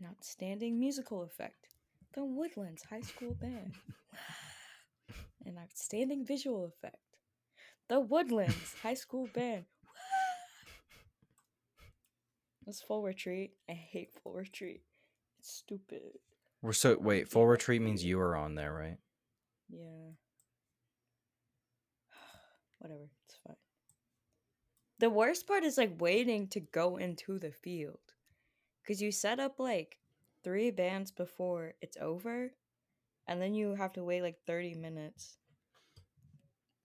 [0.00, 1.61] An outstanding musical effect.
[2.14, 3.72] The Woodlands High School Band.
[5.46, 6.96] An outstanding visual effect.
[7.88, 9.64] The Woodlands High School Band.
[12.66, 13.52] That's full retreat.
[13.68, 14.82] I hate full retreat.
[15.38, 16.18] It's stupid.
[16.60, 18.98] We're so wait, full retreat means you are on there, right?
[19.68, 20.12] Yeah.
[22.78, 23.56] Whatever, it's fine.
[25.00, 27.98] The worst part is like waiting to go into the field.
[28.86, 29.98] Cause you set up like
[30.44, 32.52] three bands before it's over,
[33.26, 35.36] and then you have to wait like 30 minutes.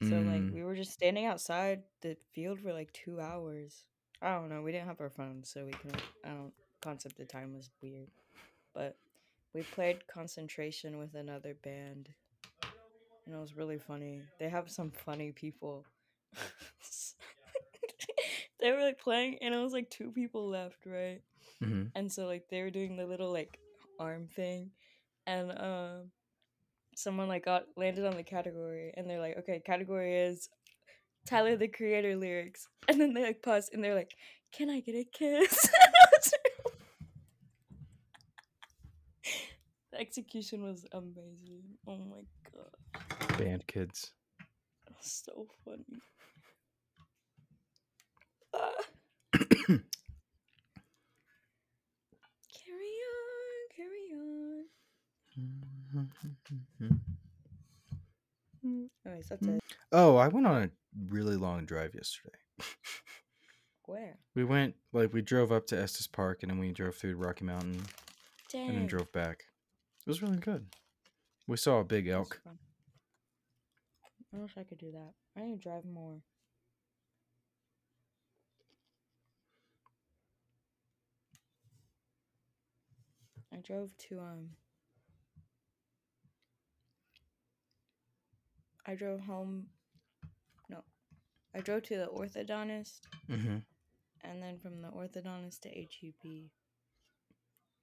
[0.03, 0.53] So like Mm.
[0.53, 3.85] we were just standing outside the field for like two hours.
[4.21, 4.61] I don't know.
[4.61, 5.91] We didn't have our phones, so we can.
[6.23, 6.53] I don't.
[6.81, 8.09] Concept of time was weird,
[8.73, 8.95] but
[9.53, 12.09] we played concentration with another band,
[13.25, 14.21] and it was really funny.
[14.39, 15.85] They have some funny people.
[18.59, 21.21] they were like playing, and it was like two people left, right?
[21.63, 23.59] Hmm and so like they were doing the little like
[23.99, 24.71] arm thing.
[25.25, 26.11] And um
[26.95, 30.49] someone like got landed on the category and they're like okay category is
[31.25, 32.67] tyler the creator lyrics.
[32.89, 34.15] And then they like pause and they're like
[34.53, 35.69] can i get a kiss?
[35.83, 36.77] And I was really-
[39.91, 41.63] the execution was amazing.
[41.87, 42.21] Oh my
[42.53, 43.37] god.
[43.37, 44.11] Band kids.
[45.01, 46.01] so funny.
[48.53, 48.71] Ah.
[49.33, 49.83] carry
[53.13, 54.65] on carry on
[59.05, 59.61] Anyways, that's it.
[59.91, 60.69] Oh, I went on a
[61.09, 62.37] really long drive yesterday.
[63.85, 64.17] Where?
[64.35, 67.45] We went like we drove up to Estes Park and then we drove through Rocky
[67.45, 67.81] Mountain
[68.53, 69.45] and then drove back.
[70.05, 70.67] It was really good.
[71.47, 72.41] We saw a big elk.
[74.35, 75.13] I wish I could do that.
[75.37, 76.21] I need to drive more.
[83.53, 84.49] I drove to um
[88.87, 89.65] I drove home
[90.69, 90.83] no.
[91.53, 93.57] I drove to the orthodontist Mm-hmm.
[94.23, 96.49] and then from the orthodontist to HEB.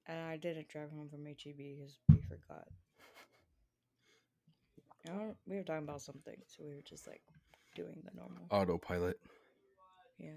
[0.07, 2.67] And I didn't drive home from HEB because we forgot.
[5.07, 7.21] I don't, we were talking about something, so we were just like
[7.75, 8.45] doing the normal.
[8.51, 9.19] Autopilot.
[10.19, 10.31] Yeah.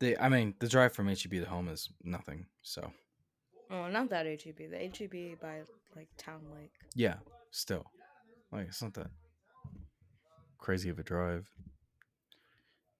[0.00, 2.46] The I mean, the drive from HEB to home is nothing.
[2.62, 2.90] So
[3.70, 4.70] Oh, not that HEB.
[4.70, 5.62] The HEB by
[5.96, 6.72] like Town Lake.
[6.94, 7.16] yeah,
[7.50, 7.84] still,
[8.52, 9.08] like it's not that
[10.64, 11.46] crazy of a drive.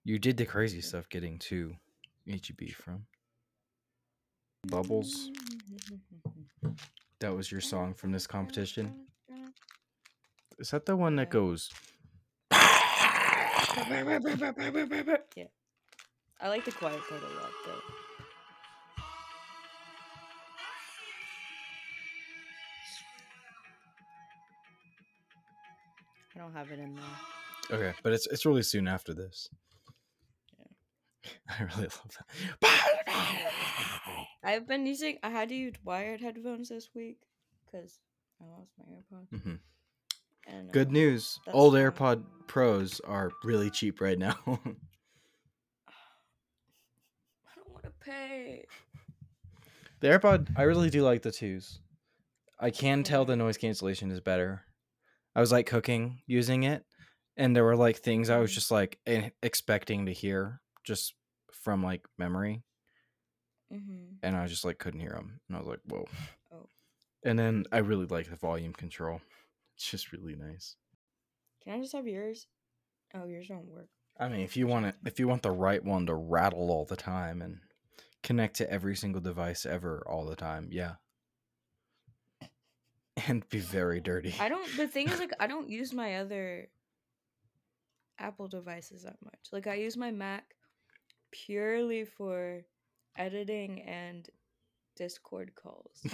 [0.03, 1.73] You did the crazy stuff getting to
[2.29, 3.07] HEB from
[4.67, 5.31] Bubbles.
[7.21, 8.93] That was your song from this competition.
[10.59, 11.71] Is that the one that goes?
[15.35, 15.45] yeah.
[16.39, 17.81] I like the quiet part a lot though.
[26.35, 27.34] I don't have it in there.
[27.71, 29.49] Okay, but it's it's really soon after this.
[31.49, 32.17] I really love
[32.61, 33.07] that.
[34.43, 35.17] I've been using.
[35.23, 37.17] I had to use wired headphones this week
[37.65, 37.99] because
[38.41, 39.29] I lost my AirPods.
[39.33, 39.59] Mhm.
[40.47, 41.39] And Good um, news.
[41.51, 41.81] Old fine.
[41.83, 44.35] AirPod Pros are really cheap right now.
[44.47, 44.51] I
[47.55, 48.65] don't want to pay.
[50.01, 51.79] the AirPod, I really do like the twos.
[52.59, 54.61] I can tell the noise cancellation is better.
[55.35, 56.85] I was like cooking using it,
[57.37, 58.55] and there were like things I was Mhm.
[58.55, 61.13] just like e- expecting to hear just
[61.51, 62.63] from like memory,
[63.73, 64.15] Mm-hmm.
[64.23, 66.05] and I just like couldn't hear them, and I was like, whoa.
[66.51, 66.69] Oh.
[67.23, 69.21] And then I really like the volume control.
[69.75, 70.77] It's just really nice.
[71.63, 72.47] Can I just have yours?
[73.13, 73.89] Oh, yours don't work.
[74.17, 76.85] I mean, if you want it, if you want the right one to rattle all
[76.85, 77.59] the time and
[78.23, 80.95] connect to every single device ever all the time, yeah.
[83.27, 84.35] And be very dirty.
[84.39, 84.65] I don't.
[84.77, 86.69] The thing is, like, I don't use my other
[88.19, 89.39] Apple devices that much.
[89.51, 90.55] Like, I use my Mac
[91.31, 92.61] purely for
[93.17, 94.27] editing and
[94.95, 96.05] Discord calls.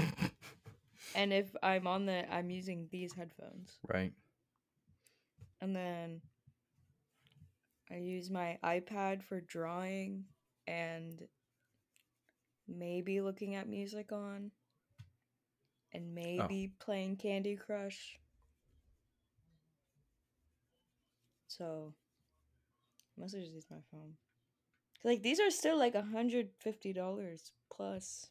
[1.15, 3.77] and if I'm on the, I'm using these headphones.
[3.87, 4.13] right.
[5.61, 6.21] And then
[7.91, 10.23] I use my iPad for drawing
[10.65, 11.21] and
[12.67, 14.51] maybe looking at music on
[15.93, 16.13] and oh.
[16.13, 18.17] maybe playing Candy Crush.
[21.57, 21.93] So
[23.17, 24.13] mostly just use my phone.
[25.03, 28.27] Like these are still like $150 plus.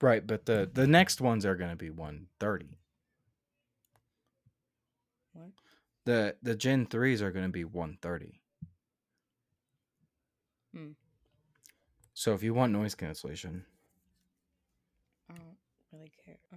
[0.00, 2.78] Right, but the the next ones are going to be 130.
[5.32, 5.50] What?
[6.04, 8.40] The the Gen 3s are going to be 130.
[10.74, 10.92] Hmm.
[12.14, 13.64] So if you want noise cancellation,
[15.28, 15.58] I don't
[15.92, 16.38] really care.
[16.52, 16.56] Uh,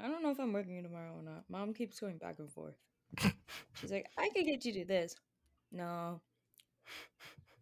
[0.00, 1.44] I don't know if I'm working tomorrow or not.
[1.48, 2.76] Mom keeps going back and forth.
[3.74, 5.16] She's like, I could get you to do this.
[5.72, 6.20] No.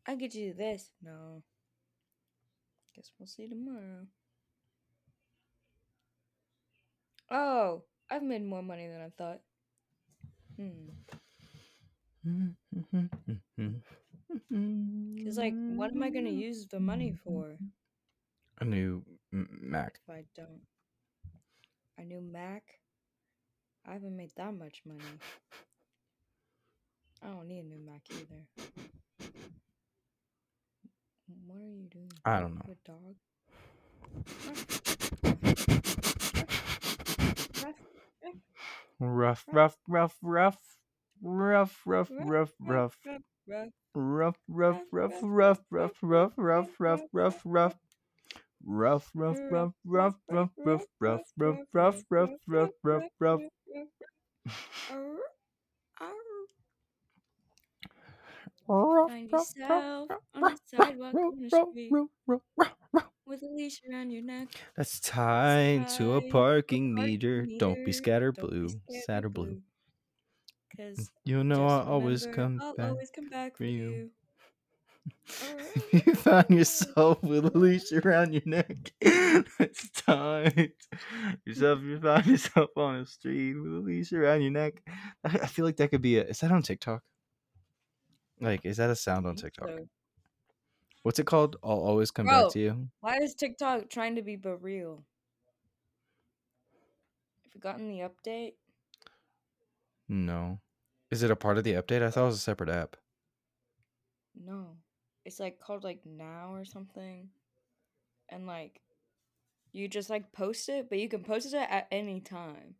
[0.06, 0.90] I could get you to do this.
[1.02, 1.42] No.
[2.96, 4.06] Guess we'll see tomorrow.
[7.30, 9.40] Oh, I've made more money than I thought.
[10.56, 10.90] Hmm.
[14.50, 17.56] Because, like, what am I going to use the money for
[18.60, 20.00] A new Mac.
[20.06, 20.60] if I don't?
[21.98, 22.62] A new Mac?
[23.86, 25.00] I haven't made that much money.
[27.22, 28.46] I don't need a new Mac either.
[31.46, 32.12] What are you doing?
[32.24, 32.62] I don't know.
[32.66, 33.16] Good dog.
[39.00, 40.58] Rough, rough, rough, rough,
[41.22, 42.96] rough, rough, rough, rough,
[43.94, 47.42] rough, rough, rough, rough, rough, rough, rough, rough, rough.
[47.44, 47.76] Rough,
[48.64, 50.50] rough, rough, rough, rough, rough,
[51.00, 53.40] rough, rough, rough, rough, rough, rough, rough.
[54.90, 55.18] Arr,
[56.00, 56.12] arr.
[58.66, 61.92] Rough, Find yourself on the sidewalk on the street
[63.26, 64.48] with a leash around your neck.
[64.76, 67.46] That's tied to a tied to a parking meter.
[67.58, 69.58] Don't be scatter blue, or blue.
[70.76, 72.90] Cause You know just I always remember, come I'll back.
[72.90, 74.10] always come back for you.
[75.92, 76.14] you.
[76.14, 80.72] Find yourself with a leash around your neck, it's tight.
[81.44, 84.82] Yourself, you find yourself on a street with a leash around your neck.
[85.24, 86.24] I, I feel like that could be a.
[86.24, 87.02] Is that on TikTok?
[88.40, 89.68] Like, is that a sound on TikTok?
[89.68, 89.88] so.
[91.02, 91.56] What's it called?
[91.62, 92.44] I'll always come Bro.
[92.44, 92.88] back to you.
[93.00, 95.04] Why is TikTok trying to be but real?
[97.42, 98.54] Have you gotten the update?
[100.08, 100.60] No.
[101.10, 102.02] Is it a part of the update?
[102.02, 102.96] I thought it was a separate app.
[104.34, 104.78] No.
[105.24, 107.28] It's like called like now or something.
[108.28, 108.80] And like
[109.72, 112.76] you just like post it, but you can post it at any time.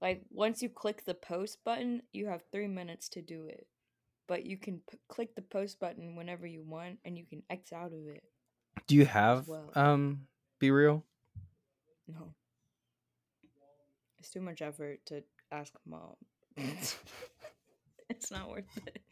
[0.00, 3.66] Like once you click the post button, you have 3 minutes to do it.
[4.26, 7.72] But you can p- click the post button whenever you want and you can X
[7.72, 8.24] out of it.
[8.86, 9.70] Do you have well.
[9.74, 10.26] um
[10.58, 11.04] Be Real?
[12.08, 12.34] No.
[14.18, 15.22] It's too much effort to
[15.52, 16.16] ask mom.
[18.08, 19.02] it's not worth it.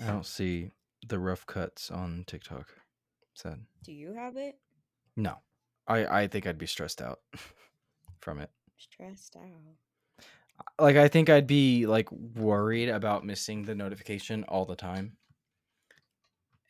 [0.00, 0.70] I don't see
[1.06, 2.68] the rough cuts on TikTok.
[3.34, 3.60] Sad.
[3.84, 4.58] Do you have it?
[5.16, 5.38] No.
[5.86, 7.20] I I think I'd be stressed out
[8.20, 8.50] from it.
[8.78, 9.76] Stressed out.
[10.78, 15.16] Like I think I'd be like worried about missing the notification all the time.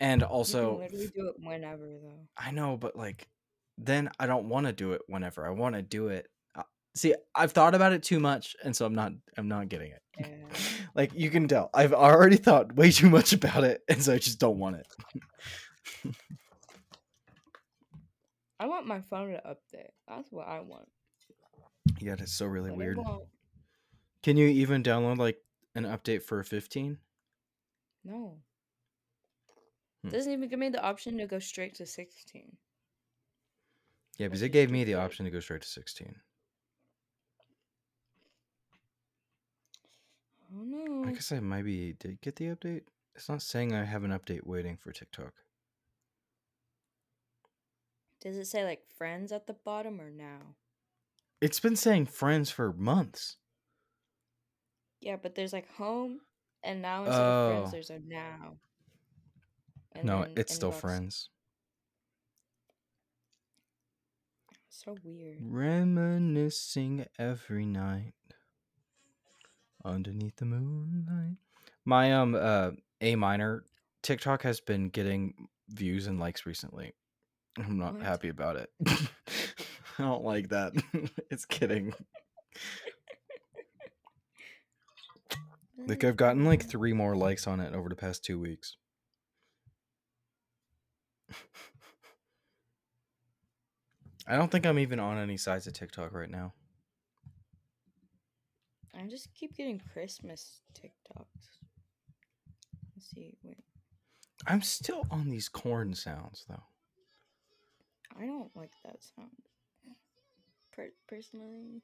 [0.00, 2.26] And you can also literally do it whenever though.
[2.36, 3.28] I know, but like
[3.78, 5.46] then I don't want to do it whenever.
[5.46, 6.28] I want to do it.
[6.94, 10.02] See, I've thought about it too much and so I'm not I'm not getting it.
[10.18, 10.26] Yeah.
[10.94, 11.70] like you can tell.
[11.72, 14.86] I've already thought way too much about it and so I just don't want it.
[18.60, 19.90] I want my phone to update.
[20.06, 20.86] That's what I want.
[21.98, 22.98] Yeah, it's so really but weird.
[24.22, 25.38] Can you even download like
[25.74, 26.98] an update for 15?
[28.04, 28.36] No.
[30.02, 30.08] Hmm.
[30.08, 32.56] Doesn't even give me the option to go straight to 16.
[34.18, 36.14] Yeah, because it gave me the option to go straight to 16.
[40.54, 41.04] Oh no.
[41.08, 42.82] I guess I maybe did get the update.
[43.14, 45.32] It's not saying I have an update waiting for TikTok.
[48.20, 50.56] Does it say like friends at the bottom or now?
[51.40, 53.36] It's been saying friends for months.
[55.00, 56.20] Yeah, but there's like home
[56.62, 57.50] and now instead of Oh.
[57.60, 58.58] friends there's a now.
[59.94, 61.28] And no, then it's still friends.
[64.68, 65.38] So weird.
[65.40, 68.14] Reminiscing every night
[69.84, 71.36] underneath the moonlight.
[71.84, 72.70] My um uh
[73.00, 73.64] A minor
[74.02, 76.94] TikTok has been getting views and likes recently.
[77.58, 78.02] I'm not What?
[78.02, 78.70] happy about it.
[78.86, 80.72] I don't like that.
[81.30, 81.92] it's kidding.
[85.86, 88.76] Like I've gotten like three more likes on it over the past two weeks.
[94.26, 96.52] I don't think I'm even on any sides of TikTok right now.
[99.02, 101.24] I just keep getting Christmas TikToks.
[102.94, 103.34] Let's see.
[103.42, 103.56] Wait.
[104.46, 106.62] I'm still on these corn sounds though.
[108.16, 109.30] I don't like that sound.
[110.72, 111.82] Per- personally.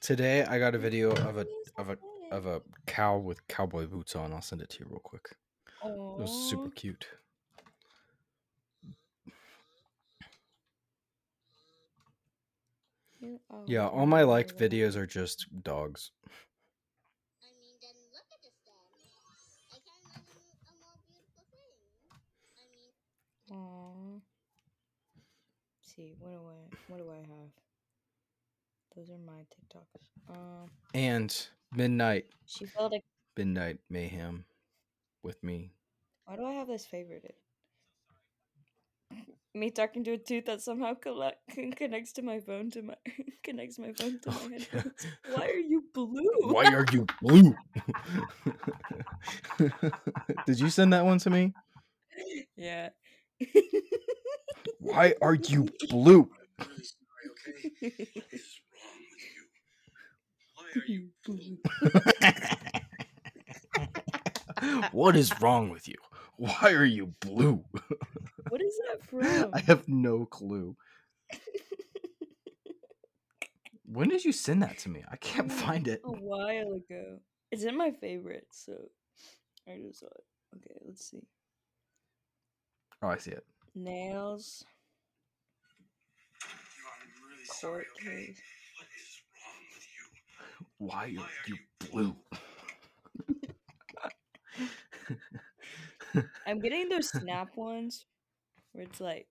[0.00, 1.46] Today I got a video of a
[1.78, 1.98] of a
[2.32, 4.32] of a cow with cowboy boots on.
[4.32, 5.36] I'll send it to you real quick.
[5.84, 7.06] It was super cute.
[9.22, 9.32] you are
[13.66, 16.10] Yeah, all my liked videos are just dogs.
[16.26, 18.74] I mean, then look at this then.
[19.70, 21.78] I can imagine a more beautiful thing.
[22.58, 24.20] I mean, Aw.
[25.82, 26.58] see, what do I
[26.88, 27.50] what do I have?
[28.96, 30.04] Those are my TikToks.
[30.28, 33.04] Um, And midnight she felt like
[33.36, 34.44] midnight mayhem
[35.22, 35.72] with me.
[36.26, 37.32] why do I have this favorited?
[39.54, 41.38] Me talking to a tooth that somehow collect,
[41.76, 42.94] connects to my phone to my
[43.44, 44.82] connects my phone to my Oh, yeah.
[45.34, 46.30] Why are you blue?
[46.40, 47.54] Why are you blue?
[50.46, 51.52] Did you send that one to me?
[52.56, 52.90] Yeah.
[54.78, 56.30] Why are you blue?
[64.92, 65.96] what is wrong with you?
[66.42, 67.62] Why are you blue?
[68.48, 69.50] what is that from?
[69.54, 70.76] I have no clue.
[73.84, 75.04] When did you send that to me?
[75.10, 76.00] I can't find it.
[76.02, 77.18] a while ago.
[77.50, 78.72] It's in my favorites, so
[79.68, 80.24] I just saw it.
[80.56, 81.20] Okay, let's see.
[83.02, 83.44] Oh, I see it.
[83.74, 84.64] Nails,
[87.60, 88.40] court case.
[90.78, 91.58] Why are you
[91.90, 92.16] blue?
[96.46, 98.06] I'm getting those snap ones
[98.72, 99.26] where it's like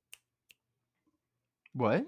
[1.74, 2.06] what?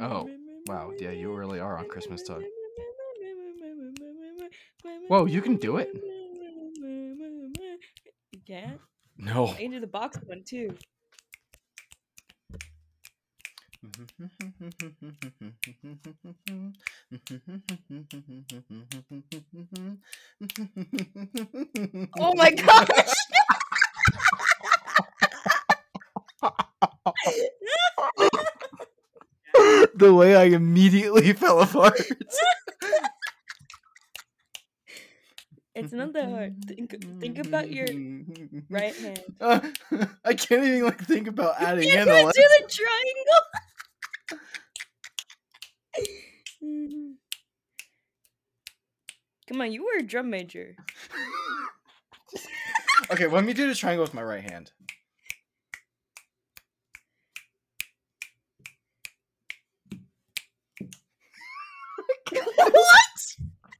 [0.00, 0.28] Oh,
[0.68, 2.42] wow, yeah, you really are on Christmas time.
[5.08, 5.90] Whoa, you can do it?
[8.32, 8.78] You can?
[9.18, 9.48] No.
[9.48, 10.76] I can do the box one too.
[22.18, 22.88] Oh my gosh!
[29.94, 32.00] the way I immediately fell apart.
[35.74, 36.64] It's not that hard.
[36.66, 37.86] Think think about your
[38.70, 39.20] right hand.
[39.40, 39.60] Uh,
[40.24, 43.65] I can't even like think about adding You in can't a do the triangle.
[49.48, 50.76] Come on, you were a drum major.
[53.10, 54.72] Okay, let me do the triangle with my right hand.
[62.32, 62.42] what?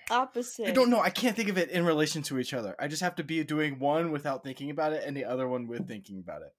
[0.10, 0.68] opposite.
[0.68, 1.00] I don't know.
[1.00, 2.76] I can't think of it in relation to each other.
[2.80, 5.68] I just have to be doing one without thinking about it, and the other one
[5.68, 6.54] with thinking about it.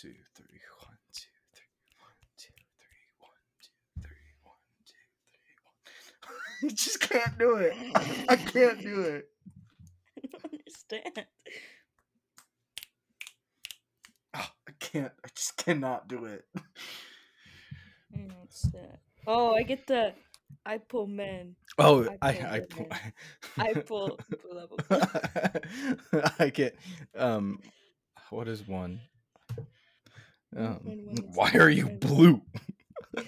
[0.00, 1.66] Two, three, one, two, three,
[1.98, 4.54] one, two, three, one, two, three, one,
[4.86, 4.94] two,
[5.32, 6.38] three, one.
[6.62, 7.74] I just can't do it.
[8.28, 9.28] I can't do it.
[10.16, 11.26] I don't understand.
[14.34, 15.12] Oh, I can't.
[15.24, 16.44] I just cannot do it.
[18.38, 19.00] What's that?
[19.26, 20.14] Oh, I get the
[20.64, 21.56] I pull men.
[21.76, 22.86] Oh, I I I pull.
[23.58, 26.76] I pull pull a- I get
[27.16, 27.58] um
[28.30, 29.00] what is one?
[30.56, 30.80] Um,
[31.34, 32.42] why are you blue?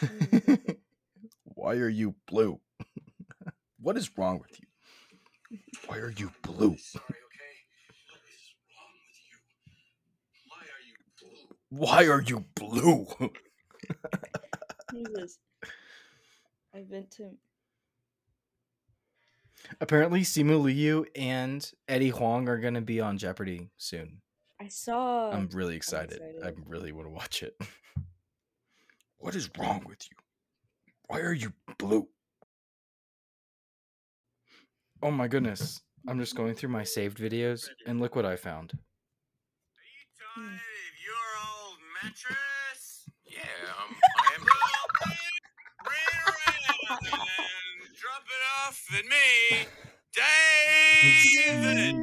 [1.44, 2.60] why are you blue?
[3.80, 5.58] what is wrong with you?
[5.86, 6.76] Why are you blue?
[6.78, 7.54] Sorry, okay?
[8.08, 9.38] What is wrong with you?
[10.48, 11.46] Why are you blue?
[11.70, 13.06] Why are you blue?
[14.92, 15.38] What is?
[16.74, 17.36] I've been to
[19.80, 24.20] Apparently, Simu Liu and Eddie Huang are going to be on Jeopardy soon.
[24.60, 26.20] I saw I'm really excited.
[26.44, 27.56] I really want to watch it.
[29.18, 30.16] what is wrong with you?
[31.08, 32.06] Why are you blue?
[35.02, 35.82] Oh my goodness.
[36.06, 38.72] I'm just going through my saved videos and look what I found.
[38.72, 43.10] Are you tired of your old mattress?
[43.26, 43.40] Yeah,
[43.82, 44.42] um, I am.
[44.42, 45.34] Well, bring,
[45.84, 48.22] bring it around and drop
[48.94, 49.66] it off at me,
[50.14, 51.96] David.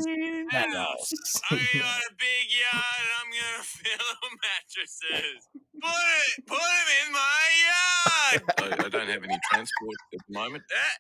[0.52, 1.12] House.
[1.52, 5.48] I got a big yard and I'm gonna fill mattresses.
[5.82, 8.44] Put it, put them in my yard.
[8.82, 10.64] I, I don't have any transport at the moment.
[10.70, 10.98] That,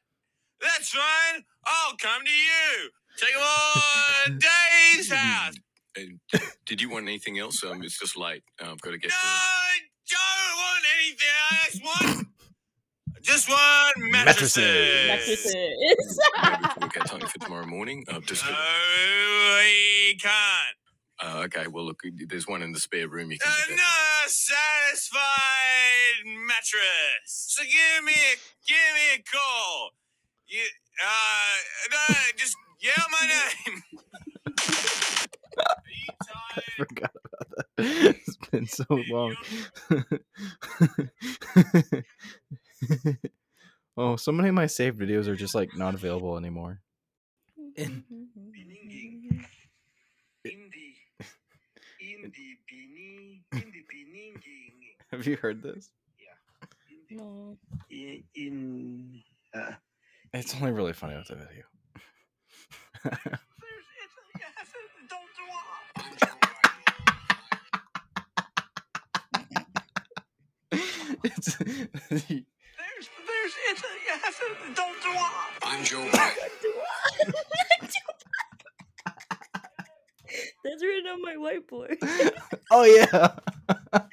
[0.62, 1.44] that's fine.
[1.66, 2.90] I'll come to you.
[3.18, 3.82] Take them all
[4.26, 5.56] to Dave's house.
[5.98, 6.20] And
[6.66, 7.64] did you want anything else?
[7.64, 8.44] Um, it's just late.
[8.62, 9.20] Uh, I've got to get No, to.
[9.26, 9.80] I
[10.10, 11.36] don't want anything.
[11.52, 12.28] I just want,
[13.22, 14.58] just one mattresses.
[15.08, 15.56] Mattresses.
[15.56, 16.20] Mattresses.
[16.44, 18.06] Maybe we get something for tomorrow morning.
[18.08, 18.46] Uh, just.
[18.46, 20.76] No, we can't.
[21.22, 21.68] Uh, okay.
[21.68, 23.32] Well, look, there's one in the spare room.
[23.32, 23.48] You can.
[23.52, 24.30] Another get that.
[24.30, 27.28] satisfied mattress.
[27.28, 28.36] So give me, a,
[28.68, 29.92] give me a call.
[30.48, 30.62] You,
[31.04, 33.28] uh, no, just yell my
[33.68, 33.84] name.
[35.58, 36.08] Are you
[36.56, 37.66] I forgot about that.
[38.28, 39.36] It's been so long.
[43.98, 46.82] oh, so many of my saved videos are just like not available anymore.
[47.76, 48.04] In-
[50.46, 50.96] In the,
[52.00, 54.74] in the bening, in the beninging.
[55.12, 55.92] Have you heard this?
[56.18, 57.18] Yeah.
[57.18, 57.58] No.
[57.92, 59.22] In, in
[59.54, 59.74] uh,
[60.34, 61.64] It's only really funny with the video.
[63.04, 63.26] it's,
[64.40, 64.74] yes,
[65.10, 65.44] don't do
[71.24, 74.39] it's There's, there's, it's, yes, don't do
[75.64, 76.08] I'm Joe.
[80.64, 81.98] That's written on my whiteboard.
[82.72, 84.00] oh yeah.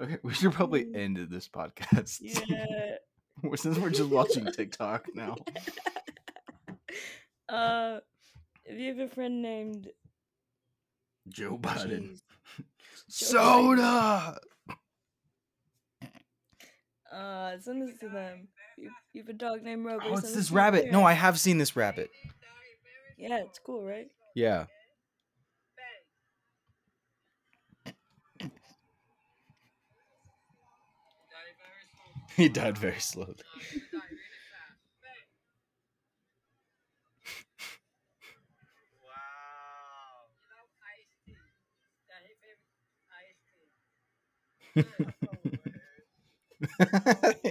[0.00, 0.96] Okay, we should probably Mm.
[0.96, 2.18] end this podcast.
[2.22, 2.96] yeah.
[3.56, 5.36] Since we're just watching TikTok now.
[7.48, 8.00] Uh,
[8.64, 9.88] if you have a friend named
[11.30, 11.88] Joe Biden.
[11.88, 12.20] Joe Biden.
[13.08, 14.38] Soda.
[17.12, 18.48] Uh, send this to them.
[18.78, 20.02] You, you have a dog named Rover.
[20.04, 20.90] Oh, it's this rabbit.
[20.92, 22.10] No, I have seen this rabbit.
[23.18, 24.06] Yeah, it's cool, right?
[24.34, 24.66] Yeah.
[32.36, 33.34] He died very slowly.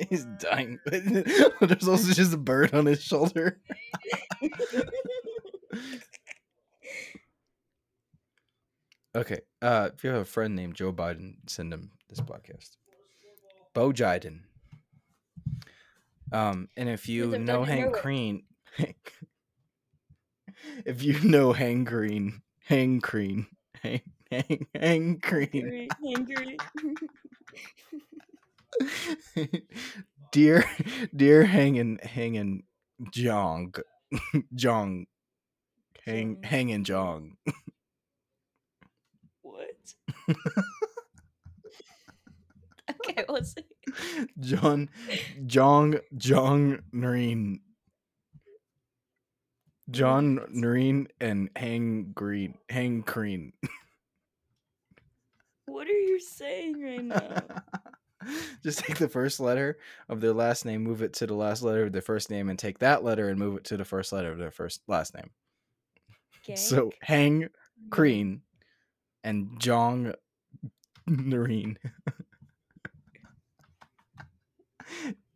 [0.09, 0.80] He's dying.
[0.86, 3.59] There's also just a bird on his shoulder.
[9.15, 9.39] Okay.
[9.61, 12.78] Uh, if you have a friend named Joe Biden, send him this podcast.
[13.74, 14.41] Bo Jiden.
[16.32, 17.99] Um, and if you know Hank.
[18.01, 18.43] Green,
[20.86, 23.47] if you know Hank Green, Hank Green,
[23.82, 26.58] Hank, Green, Angry, angry.
[30.32, 30.64] dear,
[31.16, 32.64] dear hanging, hanging,
[33.12, 33.74] Jong,
[34.54, 35.08] Jong,
[36.06, 37.38] hang, hanging Jong.
[39.42, 39.96] What?
[42.92, 43.66] okay, what's it?
[44.40, 44.90] John
[45.46, 47.62] Jong Jong Noreen.
[49.90, 50.40] John?
[50.52, 53.54] Noreen and Hang Green Hang Green.
[55.70, 57.43] What are you saying right now?
[58.63, 59.78] Just take the first letter
[60.09, 62.59] of their last name, move it to the last letter of their first name, and
[62.59, 65.30] take that letter and move it to the first letter of their first last name.
[66.55, 67.49] So Hang
[67.89, 68.41] Green
[69.24, 70.13] and Jong
[71.07, 71.78] Noreen.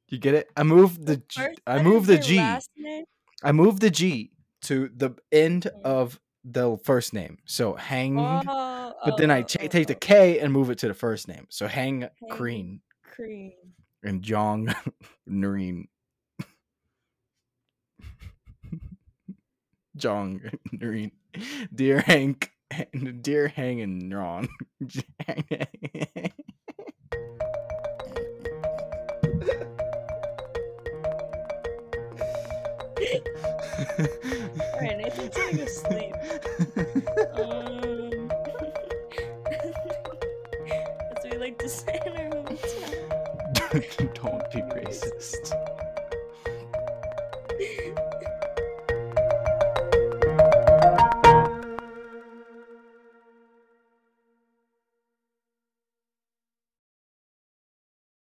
[0.10, 0.50] you get it?
[0.58, 2.22] I moved the G, First I moved the G.
[2.22, 2.38] I G.
[2.38, 3.06] last name?
[3.44, 4.32] I moved the G
[4.64, 7.38] to the end of the first name.
[7.46, 10.70] So hang, Oh, but then I oh, cha- oh, take the oh, K and move
[10.70, 11.48] it to the first name.
[11.50, 13.54] So hang, Hang- Green cream.
[14.04, 14.74] and Jong
[15.28, 15.88] Noreen.
[19.96, 20.42] Jong
[20.72, 21.12] Noreen.
[21.74, 22.52] Dear Hank,
[23.22, 24.48] dear Hang and Ron.
[33.80, 36.16] Alright, Nathan's gonna go sleep.
[37.36, 38.32] Um,
[41.16, 43.14] as we like to say in our hometown.
[44.14, 45.54] Don't be racist.